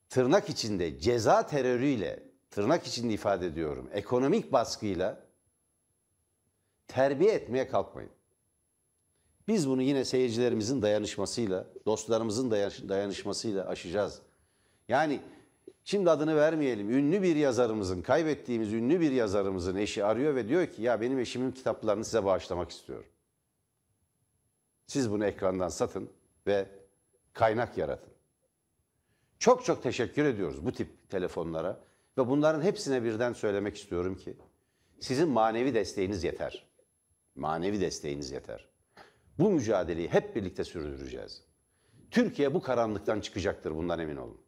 tırnak 0.09 0.51
içinde 0.51 1.01
ceza 1.01 1.47
terörüyle, 1.47 2.23
tırnak 2.51 2.87
içinde 2.87 3.13
ifade 3.13 3.47
ediyorum, 3.47 3.89
ekonomik 3.93 4.53
baskıyla 4.53 5.21
terbiye 6.89 7.33
etmeye 7.33 7.69
kalkmayın. 7.69 8.16
Biz 9.49 9.69
bunu 9.69 9.83
yine 9.83 10.05
seyircilerimizin 10.05 10.83
dayanışmasıyla, 10.83 11.67
dostlarımızın 11.87 12.51
dayan- 12.51 12.89
dayanışmasıyla 12.89 13.67
aşacağız. 13.69 14.21
Yani 14.89 15.21
şimdi 15.85 16.11
adını 16.11 16.37
vermeyelim. 16.37 16.91
Ünlü 16.91 17.23
bir 17.23 17.37
yazarımızın, 17.37 18.03
kaybettiğimiz 18.03 18.73
ünlü 18.73 19.01
bir 19.01 19.11
yazarımızın 19.13 19.77
eşi 19.77 20.05
arıyor 20.05 20.35
ve 20.35 20.49
diyor 20.49 20.67
ki 20.67 20.83
ya 20.83 21.01
benim 21.01 21.19
eşimin 21.19 21.53
kitaplarını 21.53 22.05
size 22.05 22.25
bağışlamak 22.25 22.71
istiyorum. 22.71 23.07
Siz 24.87 25.11
bunu 25.11 25.27
ekrandan 25.27 25.69
satın 25.69 26.11
ve 26.47 26.67
kaynak 27.33 27.79
yaratın. 27.79 28.13
Çok 29.39 29.65
çok 29.65 29.83
teşekkür 29.83 30.25
ediyoruz 30.25 30.65
bu 30.65 30.73
tip 30.73 31.11
telefonlara 31.11 31.81
ve 32.19 32.29
bunların 32.29 32.63
hepsine 32.63 33.05
birden 33.05 33.33
söylemek 33.33 33.77
istiyorum 33.77 34.17
ki 34.17 34.37
sizin 35.01 35.29
manevi 35.29 35.75
desteğiniz 35.75 36.25
yeter. 36.25 36.67
Manevi 37.35 37.81
desteğiniz 37.81 38.31
yeter. 38.31 38.69
Bu 39.39 39.51
mücadeleyi 39.51 40.09
hep 40.09 40.37
birlikte 40.37 40.65
sürdüreceğiz. 40.65 41.45
Türkiye 42.11 42.55
bu 42.55 42.63
karanlıktan 42.63 43.21
çıkacaktır 43.21 43.77
bundan 43.77 43.99
emin 43.99 44.17
olun. 44.17 44.41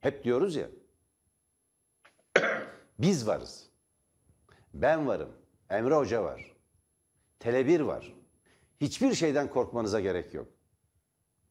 Hep 0.00 0.24
diyoruz 0.24 0.56
ya. 0.56 0.68
Biz 2.98 3.26
varız. 3.26 3.70
Ben 4.74 5.06
varım. 5.06 5.32
Emre 5.70 5.94
Hoca 5.94 6.24
var. 6.24 6.56
Tele1 7.40 7.86
var. 7.86 8.14
Hiçbir 8.80 9.14
şeyden 9.14 9.50
korkmanıza 9.50 10.00
gerek 10.00 10.34
yok. 10.34 10.48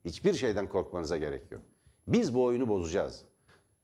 Hiçbir 0.05 0.33
şeyden 0.33 0.69
korkmanıza 0.69 1.17
gerek 1.17 1.51
yok. 1.51 1.61
Biz 2.07 2.35
bu 2.35 2.43
oyunu 2.43 2.67
bozacağız. 2.67 3.25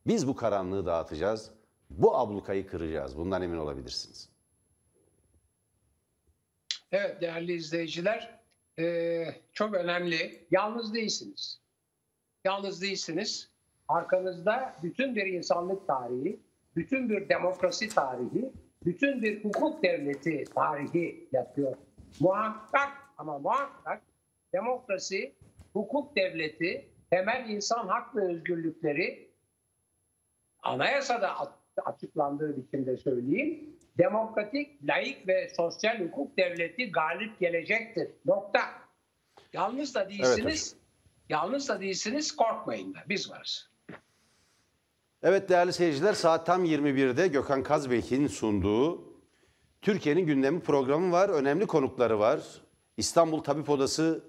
Biz 0.07 0.27
bu 0.27 0.35
karanlığı 0.35 0.85
dağıtacağız. 0.85 1.51
Bu 1.89 2.17
ablukayı 2.17 2.67
kıracağız. 2.67 3.17
Bundan 3.17 3.41
emin 3.41 3.57
olabilirsiniz. 3.57 4.29
Evet 6.91 7.21
değerli 7.21 7.53
izleyiciler 7.53 8.36
eee, 8.77 9.35
çok 9.53 9.73
önemli. 9.73 10.47
Yalnız 10.51 10.93
değilsiniz. 10.93 11.59
Yalnız 12.45 12.81
değilsiniz. 12.81 13.51
Arkanızda 13.87 14.75
bütün 14.83 15.15
bir 15.15 15.25
insanlık 15.25 15.87
tarihi, 15.87 16.39
bütün 16.75 17.09
bir 17.09 17.29
demokrasi 17.29 17.89
tarihi, 17.89 18.51
bütün 18.85 19.21
bir 19.21 19.43
hukuk 19.43 19.83
devleti 19.83 20.43
tarihi 20.55 21.27
yatıyor. 21.31 21.75
Muhakkak 22.19 22.89
ama 23.17 23.39
muhakkak 23.39 24.01
demokrasi, 24.53 25.33
hukuk 25.73 26.15
devleti, 26.15 26.89
temel 27.09 27.49
insan 27.49 27.87
hak 27.87 28.15
ve 28.15 28.21
özgürlükleri 28.21 29.31
anayasada 30.63 31.35
açıklandığı 31.85 32.57
biçimde 32.57 32.97
söyleyeyim. 32.97 33.76
Demokratik, 33.97 34.83
laik 34.83 35.27
ve 35.27 35.49
sosyal 35.57 35.99
hukuk 35.99 36.37
devleti 36.37 36.91
galip 36.91 37.39
gelecektir. 37.39 38.07
Nokta. 38.25 38.59
Yalnız 39.53 39.95
da 39.95 40.09
değilsiniz. 40.09 40.75
yalnız 41.29 41.69
da 41.69 41.81
değilsiniz. 41.81 42.35
Korkmayın 42.35 42.93
da. 42.93 42.99
Biz 43.09 43.31
varız. 43.31 43.69
Evet 45.23 45.49
değerli 45.49 45.73
seyirciler 45.73 46.13
saat 46.13 46.45
tam 46.45 46.65
21'de 46.65 47.27
Gökhan 47.27 47.63
Kazbek'in 47.63 48.27
sunduğu 48.27 49.13
Türkiye'nin 49.81 50.25
gündemi 50.25 50.59
programı 50.59 51.11
var. 51.11 51.29
Önemli 51.29 51.67
konukları 51.67 52.19
var. 52.19 52.39
İstanbul 52.97 53.43
Tabip 53.43 53.69
Odası 53.69 54.23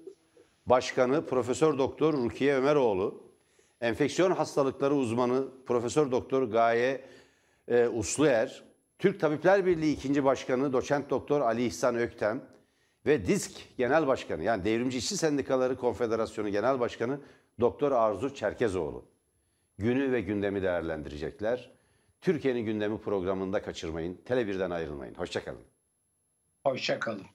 Başkanı 0.65 1.25
Profesör 1.25 1.77
Doktor 1.77 2.13
Rukiye 2.13 2.55
Ömeroğlu, 2.55 3.23
enfeksiyon 3.81 4.31
hastalıkları 4.31 4.95
uzmanı 4.95 5.47
Profesör 5.65 6.11
Doktor 6.11 6.43
Gaye 6.43 7.01
e, 7.67 7.87
Usluer, 7.87 8.63
Türk 8.99 9.19
Tabipler 9.19 9.65
Birliği 9.65 9.93
2. 9.93 10.23
Başkanı 10.23 10.73
Doçent 10.73 11.09
Doktor 11.09 11.41
Ali 11.41 11.65
İhsan 11.65 11.95
Öktem 11.95 12.41
ve 13.05 13.25
DİSK 13.25 13.77
Genel 13.77 14.07
Başkanı 14.07 14.43
yani 14.43 14.65
Devrimci 14.65 14.97
İşçi 14.97 15.17
Sendikaları 15.17 15.77
Konfederasyonu 15.77 16.49
Genel 16.49 16.79
Başkanı 16.79 17.19
Doktor 17.59 17.91
Arzu 17.91 18.35
Çerkezoğlu 18.35 19.05
günü 19.77 20.11
ve 20.11 20.21
gündemi 20.21 20.61
değerlendirecekler. 20.61 21.71
Türkiye'nin 22.21 22.65
gündemi 22.65 23.01
programında 23.01 23.61
kaçırmayın. 23.61 24.21
Tele1'den 24.25 24.69
ayrılmayın. 24.69 25.15
Hoşçakalın. 25.15 25.61
Hoşça 26.63 26.99
kalın. 26.99 27.25